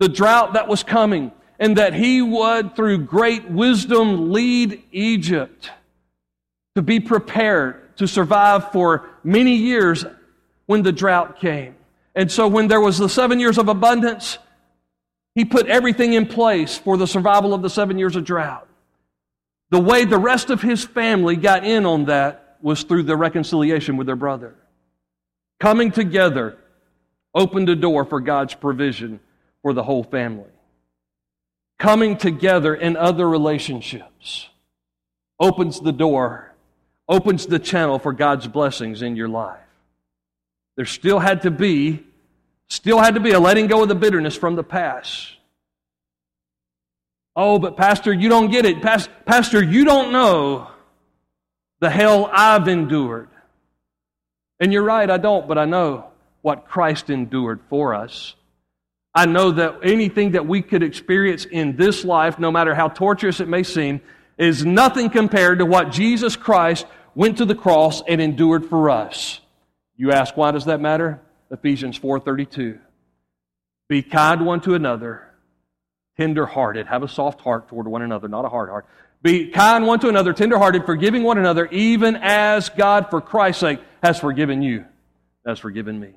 the 0.00 0.08
drought 0.08 0.54
that 0.54 0.66
was 0.66 0.82
coming, 0.82 1.32
and 1.58 1.76
that 1.76 1.92
he 1.92 2.22
would, 2.22 2.74
through 2.74 2.98
great 2.98 3.50
wisdom, 3.50 4.32
lead 4.32 4.82
Egypt 4.90 5.70
to 6.76 6.82
be 6.82 6.98
prepared 6.98 7.96
to 7.98 8.06
survive 8.06 8.72
for 8.72 9.10
many 9.22 9.54
years 9.54 10.04
when 10.66 10.82
the 10.82 10.92
drought 10.92 11.40
came. 11.40 11.74
And 12.14 12.32
so, 12.32 12.48
when 12.48 12.68
there 12.68 12.80
was 12.80 12.96
the 12.96 13.08
seven 13.08 13.38
years 13.38 13.58
of 13.58 13.68
abundance, 13.68 14.38
he 15.38 15.44
put 15.44 15.68
everything 15.68 16.14
in 16.14 16.26
place 16.26 16.76
for 16.76 16.96
the 16.96 17.06
survival 17.06 17.54
of 17.54 17.62
the 17.62 17.70
seven 17.70 17.96
years 17.96 18.16
of 18.16 18.24
drought. 18.24 18.66
The 19.70 19.78
way 19.78 20.04
the 20.04 20.18
rest 20.18 20.50
of 20.50 20.60
his 20.60 20.84
family 20.84 21.36
got 21.36 21.64
in 21.64 21.86
on 21.86 22.06
that 22.06 22.56
was 22.60 22.82
through 22.82 23.04
the 23.04 23.16
reconciliation 23.16 23.96
with 23.96 24.08
their 24.08 24.16
brother. 24.16 24.56
Coming 25.60 25.92
together 25.92 26.58
opened 27.32 27.68
a 27.68 27.76
door 27.76 28.04
for 28.04 28.20
God's 28.20 28.54
provision 28.54 29.20
for 29.62 29.72
the 29.72 29.84
whole 29.84 30.02
family. 30.02 30.50
Coming 31.78 32.16
together 32.16 32.74
in 32.74 32.96
other 32.96 33.28
relationships 33.28 34.48
opens 35.38 35.78
the 35.78 35.92
door, 35.92 36.52
opens 37.08 37.46
the 37.46 37.60
channel 37.60 38.00
for 38.00 38.12
God's 38.12 38.48
blessings 38.48 39.02
in 39.02 39.14
your 39.14 39.28
life. 39.28 39.60
There 40.74 40.84
still 40.84 41.20
had 41.20 41.42
to 41.42 41.52
be, 41.52 42.04
still 42.68 42.98
had 42.98 43.14
to 43.14 43.20
be 43.20 43.32
a 43.32 43.40
letting 43.40 43.66
go 43.66 43.82
of 43.82 43.88
the 43.88 43.94
bitterness 43.94 44.36
from 44.36 44.56
the 44.56 44.64
past. 44.64 45.32
Oh, 47.34 47.58
but 47.58 47.76
Pastor, 47.76 48.12
you 48.12 48.28
don't 48.28 48.50
get 48.50 48.64
it. 48.64 48.82
Pastor, 48.82 49.62
you 49.62 49.84
don't 49.84 50.12
know 50.12 50.68
the 51.80 51.90
hell 51.90 52.28
I've 52.32 52.66
endured. 52.66 53.28
And 54.60 54.72
you're 54.72 54.82
right, 54.82 55.08
I 55.08 55.18
don't, 55.18 55.46
but 55.46 55.56
I 55.56 55.64
know 55.64 56.06
what 56.42 56.66
Christ 56.66 57.10
endured 57.10 57.60
for 57.70 57.94
us. 57.94 58.34
I 59.14 59.26
know 59.26 59.52
that 59.52 59.80
anything 59.84 60.32
that 60.32 60.46
we 60.46 60.62
could 60.62 60.82
experience 60.82 61.44
in 61.44 61.76
this 61.76 62.04
life, 62.04 62.38
no 62.38 62.50
matter 62.50 62.74
how 62.74 62.88
torturous 62.88 63.40
it 63.40 63.48
may 63.48 63.62
seem, 63.62 64.00
is 64.36 64.64
nothing 64.64 65.10
compared 65.10 65.60
to 65.60 65.66
what 65.66 65.90
Jesus 65.90 66.36
Christ 66.36 66.86
went 67.14 67.38
to 67.38 67.44
the 67.44 67.54
cross 67.54 68.02
and 68.06 68.20
endured 68.20 68.66
for 68.66 68.90
us. 68.90 69.40
You 69.96 70.12
ask, 70.12 70.36
why 70.36 70.50
does 70.50 70.66
that 70.66 70.80
matter? 70.80 71.20
Ephesians 71.50 71.98
4:32. 71.98 72.78
Be 73.88 74.02
kind 74.02 74.44
one 74.44 74.60
to 74.62 74.74
another, 74.74 75.28
tender-hearted. 76.18 76.86
Have 76.86 77.02
a 77.02 77.08
soft 77.08 77.40
heart 77.40 77.68
toward 77.68 77.88
one 77.88 78.02
another, 78.02 78.28
not 78.28 78.44
a 78.44 78.48
hard 78.48 78.68
heart. 78.68 78.86
Be 79.22 79.48
kind 79.48 79.86
one 79.86 79.98
to 80.00 80.08
another, 80.08 80.32
tender-hearted, 80.32 80.84
forgiving 80.84 81.22
one 81.22 81.38
another, 81.38 81.66
even 81.72 82.16
as 82.16 82.68
God, 82.68 83.08
for 83.10 83.20
Christ's 83.20 83.60
sake, 83.60 83.80
has 84.02 84.20
forgiven 84.20 84.62
you, 84.62 84.84
has 85.44 85.58
forgiven 85.58 85.98
me. 85.98 86.10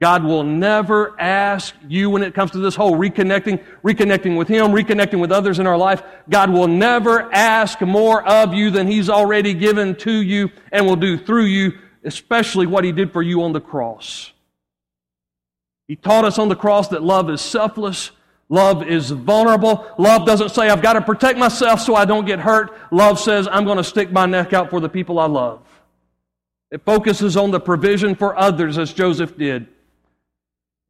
God 0.00 0.24
will 0.24 0.44
never 0.44 1.14
ask 1.20 1.74
you 1.86 2.08
when 2.08 2.22
it 2.22 2.32
comes 2.32 2.52
to 2.52 2.58
this 2.58 2.74
whole 2.74 2.96
reconnecting, 2.96 3.62
reconnecting 3.84 4.38
with 4.38 4.48
Him, 4.48 4.68
reconnecting 4.68 5.20
with 5.20 5.30
others 5.30 5.58
in 5.58 5.66
our 5.66 5.76
life. 5.76 6.02
God 6.30 6.48
will 6.48 6.68
never 6.68 7.30
ask 7.34 7.78
more 7.82 8.26
of 8.26 8.54
you 8.54 8.70
than 8.70 8.86
He's 8.86 9.10
already 9.10 9.52
given 9.52 9.94
to 9.96 10.12
you 10.12 10.48
and 10.72 10.86
will 10.86 10.96
do 10.96 11.18
through 11.18 11.44
you, 11.44 11.72
especially 12.02 12.66
what 12.66 12.84
He 12.84 12.92
did 12.92 13.12
for 13.12 13.20
you 13.20 13.42
on 13.42 13.52
the 13.52 13.60
cross. 13.60 14.32
He 15.90 15.96
taught 15.96 16.24
us 16.24 16.38
on 16.38 16.48
the 16.48 16.54
cross 16.54 16.86
that 16.90 17.02
love 17.02 17.28
is 17.30 17.40
selfless. 17.40 18.12
Love 18.48 18.86
is 18.86 19.10
vulnerable. 19.10 19.84
Love 19.98 20.24
doesn't 20.24 20.50
say, 20.50 20.68
I've 20.68 20.82
got 20.82 20.92
to 20.92 21.00
protect 21.00 21.36
myself 21.36 21.80
so 21.80 21.96
I 21.96 22.04
don't 22.04 22.26
get 22.26 22.38
hurt. 22.38 22.70
Love 22.92 23.18
says, 23.18 23.48
I'm 23.50 23.64
going 23.64 23.76
to 23.76 23.82
stick 23.82 24.12
my 24.12 24.24
neck 24.24 24.52
out 24.52 24.70
for 24.70 24.78
the 24.78 24.88
people 24.88 25.18
I 25.18 25.26
love. 25.26 25.66
It 26.70 26.84
focuses 26.84 27.36
on 27.36 27.50
the 27.50 27.58
provision 27.58 28.14
for 28.14 28.38
others 28.38 28.78
as 28.78 28.92
Joseph 28.92 29.36
did. 29.36 29.66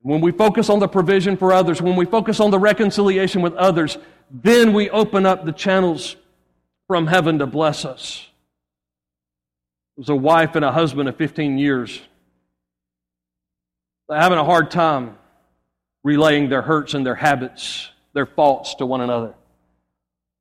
When 0.03 0.21
we 0.21 0.33
focus 0.33 0.69
on 0.69 0.81
the 0.81 0.89
provision 0.89 1.39
for 1.39 1.55
others, 1.55 1.81
when 1.81 1.97
we 1.97 2.05
focus 2.05 2.39
on 2.39 2.51
the 2.51 2.59
reconciliation 2.59 3.41
with 3.41 3.55
others, 3.55 3.97
then 4.31 4.75
we 4.75 4.91
open 4.91 5.25
up 5.25 5.47
the 5.47 5.53
channels 5.53 6.17
from 6.89 7.07
heaven 7.07 7.39
to 7.39 7.47
bless 7.47 7.87
us. 7.87 8.29
It 9.97 10.01
was 10.01 10.11
a 10.11 10.15
wife 10.15 10.57
and 10.57 10.65
a 10.65 10.73
husband 10.73 11.09
of 11.09 11.17
15 11.17 11.57
years. 11.57 12.03
They're 14.11 14.19
having 14.19 14.39
a 14.39 14.45
hard 14.45 14.73
time 14.73 15.17
relaying 16.03 16.49
their 16.49 16.63
hurts 16.63 16.95
and 16.95 17.07
their 17.07 17.15
habits, 17.15 17.91
their 18.13 18.27
faults 18.27 18.75
to 18.75 18.87
one 18.87 19.03
another. 19.03 19.29
It 19.29 19.35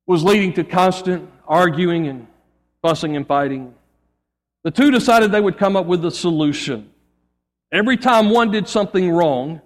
was 0.07 0.23
leading 0.23 0.53
to 0.53 0.63
constant 0.63 1.29
arguing 1.47 2.07
and 2.07 2.25
fussing 2.81 3.15
and 3.15 3.27
fighting. 3.27 3.75
The 4.63 4.71
two 4.71 4.89
decided 4.89 5.31
they 5.31 5.39
would 5.39 5.59
come 5.59 5.75
up 5.75 5.85
with 5.85 6.03
a 6.03 6.09
solution. 6.09 6.89
Every 7.71 7.95
time 7.95 8.31
one 8.31 8.49
did 8.49 8.67
something 8.67 9.11
wrong, 9.11 9.61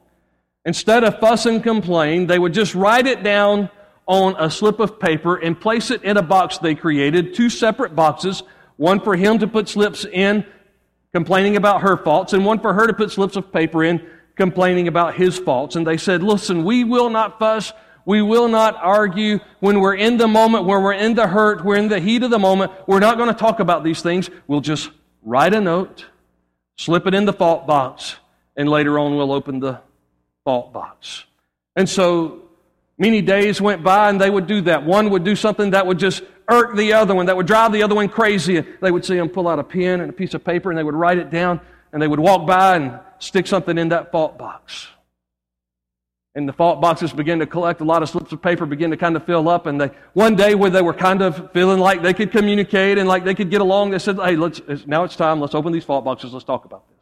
instead 0.66 1.06
of 1.06 1.22
fuss 1.22 1.46
and 1.46 1.64
complain, 1.64 2.28
they 2.28 2.38
would 2.38 2.54
just 2.54 2.76
write 2.76 3.08
it 3.08 3.24
down 3.24 3.70
on 4.06 4.36
a 4.38 4.52
slip 4.52 4.82
of 4.82 5.00
paper 5.00 5.38
and 5.38 5.58
place 5.58 5.92
it 5.92 6.04
in 6.04 6.18
a 6.18 6.22
box 6.22 6.58
they 6.58 6.76
created, 6.76 7.36
two 7.36 7.50
separate 7.50 7.96
boxes, 7.96 8.44
one 8.76 9.00
for 9.00 9.16
him 9.16 9.40
to 9.40 9.48
put 9.48 9.70
slips 9.70 10.04
in 10.04 10.46
complaining 11.14 11.56
about 11.56 11.82
her 11.82 11.98
faults, 11.98 12.34
and 12.34 12.46
one 12.46 12.60
for 12.60 12.74
her 12.74 12.88
to 12.88 12.94
put 12.94 13.12
slips 13.12 13.36
of 13.36 13.52
paper 13.52 13.84
in 13.84 14.06
complaining 14.36 14.88
about 14.88 15.16
his 15.16 15.38
faults. 15.38 15.76
And 15.76 15.86
they 15.86 15.98
said, 15.98 16.24
Listen, 16.24 16.64
we 16.64 16.84
will 16.84 17.10
not 17.10 17.40
fuss. 17.40 17.72
We 18.06 18.22
will 18.22 18.50
not 18.50 18.76
argue 18.76 19.40
when 19.62 19.80
we're 19.80 19.96
in 19.96 20.18
the 20.18 20.28
moment, 20.28 20.66
when 20.66 20.82
we're 20.82 20.94
in 20.94 21.16
the 21.16 21.28
hurt, 21.28 21.64
we're 21.64 21.78
in 21.78 21.88
the 21.88 22.02
heat 22.02 22.24
of 22.24 22.32
the 22.32 22.40
moment. 22.40 22.72
We're 22.86 23.00
not 23.00 23.18
going 23.18 23.30
to 23.30 23.40
talk 23.40 23.62
about 23.62 23.84
these 23.84 24.02
things. 24.02 24.30
We'll 24.48 24.60
just 24.60 24.90
write 25.22 25.54
a 25.54 25.62
note 25.62 26.06
slip 26.76 27.08
it 27.08 27.14
in 27.14 27.26
the 27.26 27.34
fault 27.34 27.68
box, 27.68 28.18
and 28.56 28.70
later 28.70 29.00
on 29.00 29.16
we'll 29.16 29.32
open 29.32 29.60
the 29.60 29.80
fault 30.44 30.74
box. 30.74 31.26
And 31.76 31.88
so 31.88 32.43
many 32.98 33.22
days 33.22 33.60
went 33.62 33.84
by 33.84 34.10
and 34.10 34.20
they 34.20 34.30
would 34.30 34.48
do 34.48 34.62
that. 34.62 34.84
One 34.86 35.10
would 35.10 35.24
do 35.24 35.36
something 35.36 35.72
that 35.72 35.86
would 35.86 36.00
just 36.00 36.24
irk 36.50 36.76
the 36.76 36.94
other 36.94 37.16
one, 37.16 37.26
that 37.28 37.38
would 37.38 37.48
drive 37.48 37.72
the 37.72 37.84
other 37.84 37.96
one 37.96 38.10
crazy. 38.10 38.62
They 38.82 38.92
would 38.92 39.06
see 39.06 39.18
him 39.18 39.30
pull 39.30 39.48
out 39.48 39.60
a 39.60 39.64
pen 39.64 40.02
and 40.02 40.10
a 40.10 40.14
piece 40.14 40.34
of 40.34 40.44
paper 40.44 40.70
and 40.70 40.78
they 40.78 40.84
would 40.84 40.96
write 40.96 41.18
it 41.18 41.30
down 41.30 41.62
and 41.92 42.02
they 42.02 42.08
would 42.08 42.20
walk 42.20 42.46
by 42.48 42.76
and 42.76 43.00
stick 43.20 43.48
something 43.48 43.78
in 43.78 43.90
that 43.90 44.12
fault 44.12 44.38
box. 44.38 44.88
And 46.36 46.50
the 46.50 46.54
fault 46.54 46.82
boxes 46.82 47.14
began 47.14 47.38
to 47.40 47.46
collect 47.46 47.82
a 47.82 47.84
lot 47.84 48.02
of 48.02 48.10
slips 48.10 48.32
of 48.32 48.42
paper, 48.42 48.66
began 48.66 48.90
to 48.90 48.98
kind 48.98 49.16
of 49.16 49.24
fill 49.24 49.48
up. 49.48 49.68
And 49.68 49.80
they, 49.80 49.92
one 50.14 50.36
day, 50.36 50.56
where 50.56 50.72
they 50.72 50.82
were 50.82 50.94
kind 50.94 51.22
of 51.22 51.52
feeling 51.52 51.80
like 51.80 52.02
they 52.02 52.14
could 52.14 52.32
communicate 52.32 52.98
and 52.98 53.08
like 53.08 53.24
they 53.24 53.36
could 53.36 53.52
get 53.52 53.62
along, 53.62 53.92
they 53.92 54.00
said, 54.00 54.16
"Hey, 54.16 54.36
let's 54.36 54.60
now 54.88 55.04
it's 55.04 55.16
time. 55.16 55.40
Let's 55.40 55.54
open 55.54 55.72
these 55.72 55.84
fault 55.84 56.04
boxes. 56.04 56.34
Let's 56.34 56.44
talk 56.44 56.66
about 56.66 56.90
this." 56.90 56.98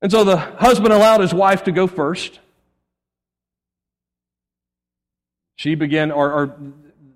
And 0.00 0.10
so 0.10 0.24
the 0.24 0.38
husband 0.38 0.94
allowed 0.94 1.20
his 1.20 1.34
wife 1.34 1.64
to 1.64 1.72
go 1.72 1.86
first. 1.86 2.40
She 5.60 5.74
began, 5.74 6.10
or, 6.10 6.32
or 6.32 6.56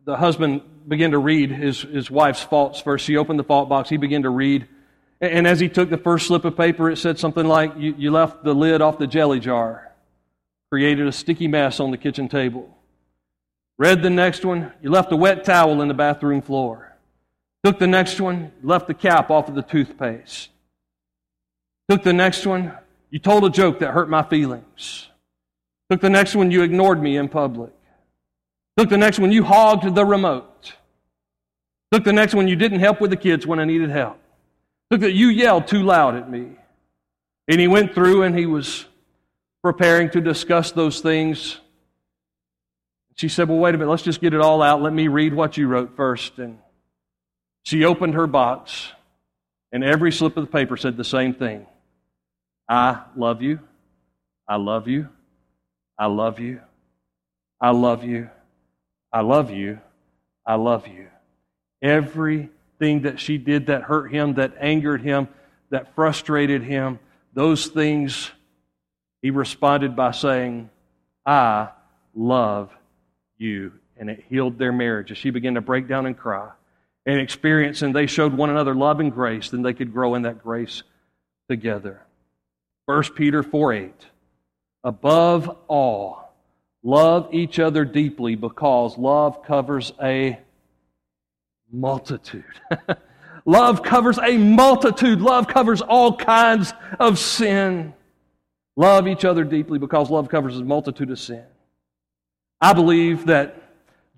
the 0.04 0.18
husband 0.18 0.60
began 0.86 1.12
to 1.12 1.18
read 1.18 1.50
his, 1.50 1.80
his 1.80 2.10
wife's 2.10 2.42
faults 2.42 2.78
first. 2.78 3.06
She 3.06 3.16
opened 3.16 3.38
the 3.38 3.44
fault 3.44 3.70
box. 3.70 3.88
He 3.88 3.96
began 3.96 4.24
to 4.24 4.28
read. 4.28 4.68
And 5.18 5.46
as 5.46 5.60
he 5.60 5.70
took 5.70 5.88
the 5.88 5.96
first 5.96 6.26
slip 6.26 6.44
of 6.44 6.54
paper, 6.54 6.90
it 6.90 6.98
said 6.98 7.18
something 7.18 7.46
like, 7.46 7.72
You, 7.78 7.94
you 7.96 8.10
left 8.10 8.44
the 8.44 8.52
lid 8.52 8.82
off 8.82 8.98
the 8.98 9.06
jelly 9.06 9.40
jar 9.40 9.94
created 10.68 11.06
a 11.06 11.12
sticky 11.12 11.48
mess 11.48 11.80
on 11.80 11.90
the 11.90 11.96
kitchen 11.96 12.28
table. 12.28 12.68
Read 13.78 14.02
the 14.02 14.10
next 14.10 14.44
one, 14.44 14.72
you 14.82 14.90
left 14.90 15.10
a 15.12 15.16
wet 15.16 15.44
towel 15.44 15.80
in 15.80 15.88
the 15.88 15.94
bathroom 15.94 16.42
floor. 16.42 16.96
Took 17.62 17.78
the 17.78 17.86
next 17.86 18.20
one, 18.20 18.52
left 18.62 18.88
the 18.88 18.94
cap 18.94 19.30
off 19.30 19.48
of 19.48 19.54
the 19.54 19.62
toothpaste. 19.62 20.50
Took 21.88 22.02
the 22.02 22.12
next 22.12 22.44
one, 22.44 22.76
you 23.08 23.20
told 23.20 23.44
a 23.44 23.50
joke 23.50 23.78
that 23.78 23.92
hurt 23.92 24.10
my 24.10 24.22
feelings. 24.22 25.08
Took 25.88 26.02
the 26.02 26.10
next 26.10 26.34
one, 26.34 26.50
you 26.50 26.62
ignored 26.62 27.02
me 27.02 27.16
in 27.16 27.30
public. 27.30 27.73
Took 28.76 28.88
the 28.88 28.98
next 28.98 29.18
one, 29.18 29.30
you 29.30 29.44
hogged 29.44 29.94
the 29.94 30.04
remote. 30.04 30.74
Took 31.92 32.04
the 32.04 32.12
next 32.12 32.34
one, 32.34 32.48
you 32.48 32.56
didn't 32.56 32.80
help 32.80 33.00
with 33.00 33.10
the 33.10 33.16
kids 33.16 33.46
when 33.46 33.60
I 33.60 33.64
needed 33.64 33.90
help. 33.90 34.18
Took 34.90 35.02
that 35.02 35.12
you 35.12 35.28
yelled 35.28 35.68
too 35.68 35.82
loud 35.82 36.16
at 36.16 36.28
me. 36.28 36.56
And 37.46 37.60
he 37.60 37.68
went 37.68 37.94
through 37.94 38.22
and 38.22 38.36
he 38.36 38.46
was 38.46 38.86
preparing 39.62 40.10
to 40.10 40.20
discuss 40.20 40.72
those 40.72 41.00
things. 41.00 41.58
She 43.16 43.28
said, 43.28 43.48
Well, 43.48 43.58
wait 43.58 43.74
a 43.74 43.78
minute, 43.78 43.90
let's 43.90 44.02
just 44.02 44.20
get 44.20 44.34
it 44.34 44.40
all 44.40 44.60
out. 44.60 44.82
Let 44.82 44.92
me 44.92 45.08
read 45.08 45.34
what 45.34 45.56
you 45.56 45.68
wrote 45.68 45.96
first. 45.96 46.38
And 46.38 46.58
she 47.62 47.84
opened 47.84 48.14
her 48.14 48.26
box, 48.26 48.92
and 49.72 49.82
every 49.84 50.12
slip 50.12 50.36
of 50.36 50.44
the 50.44 50.50
paper 50.50 50.76
said 50.76 50.96
the 50.96 51.04
same 51.04 51.34
thing 51.34 51.66
I 52.68 53.02
love 53.16 53.40
you. 53.40 53.60
I 54.48 54.56
love 54.56 54.88
you. 54.88 55.08
I 55.98 56.06
love 56.06 56.40
you. 56.40 56.60
I 57.60 57.70
love 57.70 58.04
you. 58.04 58.30
I 59.14 59.20
love 59.20 59.52
you. 59.52 59.78
I 60.44 60.56
love 60.56 60.88
you. 60.88 61.06
Everything 61.80 63.02
that 63.02 63.20
she 63.20 63.38
did 63.38 63.66
that 63.66 63.82
hurt 63.82 64.12
him, 64.12 64.34
that 64.34 64.54
angered 64.58 65.02
him, 65.02 65.28
that 65.70 65.94
frustrated 65.94 66.64
him, 66.64 66.98
those 67.32 67.68
things 67.68 68.32
he 69.22 69.30
responded 69.30 69.94
by 69.94 70.10
saying, 70.10 70.68
I 71.24 71.68
love 72.12 72.72
you. 73.38 73.72
And 73.96 74.10
it 74.10 74.24
healed 74.28 74.58
their 74.58 74.72
marriage. 74.72 75.12
As 75.12 75.18
she 75.18 75.30
began 75.30 75.54
to 75.54 75.60
break 75.60 75.86
down 75.86 76.06
and 76.06 76.18
cry, 76.18 76.50
and 77.06 77.20
experience, 77.20 77.82
and 77.82 77.94
they 77.94 78.06
showed 78.06 78.34
one 78.34 78.50
another 78.50 78.74
love 78.74 78.98
and 78.98 79.12
grace, 79.12 79.50
then 79.50 79.62
they 79.62 79.74
could 79.74 79.92
grow 79.92 80.16
in 80.16 80.22
that 80.22 80.42
grace 80.42 80.82
together. 81.48 82.02
1 82.86 83.02
Peter 83.14 83.44
4 83.44 83.72
8. 83.74 83.92
Above 84.82 85.56
all, 85.68 86.23
love 86.84 87.28
each 87.32 87.58
other 87.58 87.84
deeply 87.84 88.36
because 88.36 88.96
love 88.96 89.42
covers 89.42 89.92
a 90.00 90.38
multitude. 91.72 92.44
love 93.44 93.82
covers 93.82 94.18
a 94.18 94.36
multitude. 94.36 95.20
Love 95.20 95.48
covers 95.48 95.80
all 95.80 96.14
kinds 96.16 96.72
of 97.00 97.18
sin. 97.18 97.92
Love 98.76 99.08
each 99.08 99.24
other 99.24 99.42
deeply 99.44 99.78
because 99.78 100.10
love 100.10 100.28
covers 100.28 100.58
a 100.58 100.64
multitude 100.64 101.10
of 101.10 101.18
sin. 101.18 101.44
I 102.60 102.72
believe 102.72 103.26
that 103.26 103.60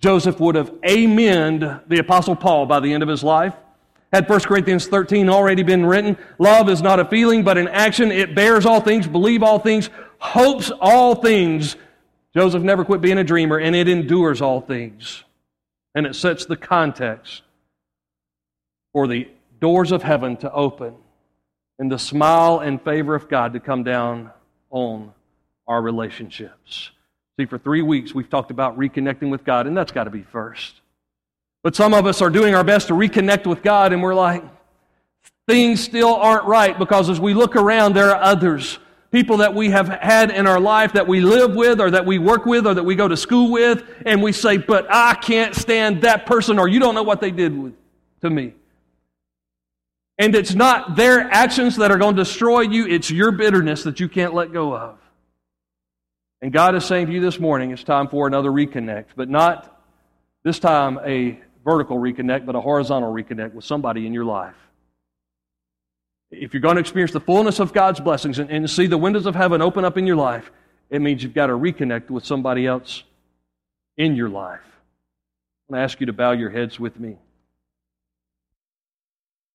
Joseph 0.01 0.41
would 0.41 0.57
have 0.57 0.71
amened 0.83 1.89
the 1.89 1.99
Apostle 1.99 2.37
Paul 2.37 2.67
by 2.67 2.81
the 2.81 2.93
end 2.93 3.03
of 3.03 3.09
his 3.09 3.23
life. 3.23 3.55
Had 4.12 4.29
1 4.29 4.41
Corinthians 4.41 4.87
13 4.87 5.29
already 5.29 5.62
been 5.62 5.85
written, 5.85 6.17
love 6.39 6.69
is 6.69 6.81
not 6.81 7.01
a 7.01 7.05
feeling 7.05 7.43
but 7.43 7.59
an 7.59 7.69
action. 7.69 8.12
It 8.12 8.35
bears 8.35 8.64
all 8.64 8.81
things, 8.81 9.07
believe 9.07 9.43
all 9.43 9.59
things, 9.59 9.91
hopes 10.19 10.71
all 10.81 11.17
things. 11.17 11.77
Joseph 12.37 12.62
never 12.62 12.84
quit 12.84 13.01
being 13.01 13.16
a 13.16 13.24
dreamer, 13.24 13.59
and 13.59 13.74
it 13.74 13.89
endures 13.89 14.43
all 14.43 14.61
things. 14.61 15.24
And 15.95 16.07
it 16.07 16.14
sets 16.14 16.45
the 16.45 16.57
context 16.57 17.43
for 18.93 19.07
the 19.07 19.28
doors 19.59 19.91
of 19.91 20.03
heaven 20.03 20.37
to 20.39 20.53
open 20.53 20.95
and 21.78 21.91
the 21.91 21.99
smile 21.99 22.59
and 22.59 22.80
favor 22.82 23.14
of 23.14 23.30
God 23.30 23.55
to 23.55 23.61
come 23.61 23.84
down 23.84 24.30
on 24.68 25.14
our 25.66 25.80
relationships. 25.80 26.91
See, 27.41 27.47
for 27.47 27.57
three 27.57 27.80
weeks 27.80 28.14
we've 28.14 28.28
talked 28.28 28.51
about 28.51 28.78
reconnecting 28.78 29.30
with 29.30 29.43
God, 29.43 29.66
and 29.66 29.74
that's 29.74 29.93
got 29.93 30.05
to 30.05 30.11
be 30.11 30.22
first. 30.22 30.82
But 31.62 31.74
some 31.74 31.95
of 31.95 32.05
us 32.05 32.20
are 32.20 32.30
doing 32.30 32.55
our 32.55 32.64
best 32.64 32.89
to 32.89 32.95
reconnect 32.95 33.47
with 33.47 33.62
God, 33.62 33.95
and 33.95 34.03
we're 34.03 34.14
like, 34.14 34.45
things 35.49 35.82
still 35.82 36.14
aren't 36.14 36.45
right 36.45 36.78
because 36.78 37.09
as 37.09 37.18
we 37.18 37.32
look 37.32 37.57
around, 37.57 37.95
there 37.95 38.14
are 38.14 38.22
others. 38.22 38.78
People 39.11 39.39
that 39.39 39.55
we 39.55 39.71
have 39.71 39.89
had 39.89 40.31
in 40.31 40.47
our 40.47 40.61
life 40.61 40.93
that 40.95 41.07
we 41.07 41.21
live 41.21 41.55
with, 41.55 41.81
or 41.81 41.91
that 41.91 42.05
we 42.05 42.19
work 42.19 42.45
with, 42.45 42.67
or 42.67 42.75
that 42.75 42.83
we 42.83 42.95
go 42.95 43.09
to 43.09 43.17
school 43.17 43.51
with, 43.51 43.85
and 44.05 44.23
we 44.23 44.33
say, 44.33 44.57
But 44.57 44.87
I 44.91 45.15
can't 45.15 45.55
stand 45.55 46.03
that 46.03 46.27
person, 46.27 46.59
or 46.59 46.69
you 46.69 46.81
don't 46.81 46.95
know 46.95 47.03
what 47.03 47.21
they 47.21 47.31
did 47.31 47.57
with, 47.57 47.75
to 48.23 48.31
me. 48.31 48.55
And 50.19 50.35
it's 50.35 50.55
not 50.55 50.97
their 50.97 51.21
actions 51.21 51.77
that 51.77 51.91
are 51.91 51.99
going 51.99 52.17
to 52.17 52.23
destroy 52.23 52.61
you, 52.61 52.87
it's 52.87 53.11
your 53.11 53.33
bitterness 53.33 53.85
that 53.85 54.01
you 54.01 54.09
can't 54.09 54.35
let 54.35 54.53
go 54.53 54.75
of. 54.75 54.99
And 56.43 56.53
God 56.53 56.75
is 56.75 56.85
saying 56.85 57.07
to 57.07 57.13
you 57.13 57.21
this 57.21 57.39
morning, 57.39 57.71
it's 57.71 57.85
time 57.85 58.09
for 58.09 58.27
another 58.27 58.51
reconnect, 58.51 59.07
but 59.15 59.29
not 59.29 59.81
this 60.43 60.59
time 60.59 60.99
a 61.05 61.39
vertical 61.65 61.99
reconnect, 61.99 62.47
but 62.47 62.55
a 62.55 62.61
horizontal 62.61 63.13
reconnect 63.13 63.53
with 63.53 63.65
somebody 63.65 64.07
in 64.07 64.15
your 64.15 64.25
life. 64.25 64.55
If 66.31 66.53
you're 66.53 66.61
going 66.61 66.77
to 66.77 66.81
experience 66.81 67.12
the 67.12 67.20
fullness 67.20 67.61
of 67.61 67.72
God's 67.72 68.01
blessings 68.01 68.39
and, 68.39 68.51
and 68.51 68.68
see 68.68 68.87
the 68.87 68.99
windows 68.99 69.27
of 69.27 69.35
heaven 69.35 69.62
open 69.62 69.85
up 69.85 69.97
in 69.97 70.07
your 70.07 70.16
life, 70.16 70.51
it 70.91 71.01
means 71.01 71.22
you've 71.22 71.35
got 71.35 71.47
to 71.47 71.55
reconnect 71.55 72.11
with 72.11 72.24
somebody 72.24 72.66
else 72.66 73.05
in 73.97 74.16
your 74.16 74.29
life. 74.29 74.61
I'm 75.68 75.74
going 75.74 75.81
to 75.81 75.85
ask 75.85 76.01
you 76.01 76.07
to 76.07 76.12
bow 76.12 76.33
your 76.33 76.51
heads 76.51 76.79
with 76.79 76.99
me. 76.99 77.16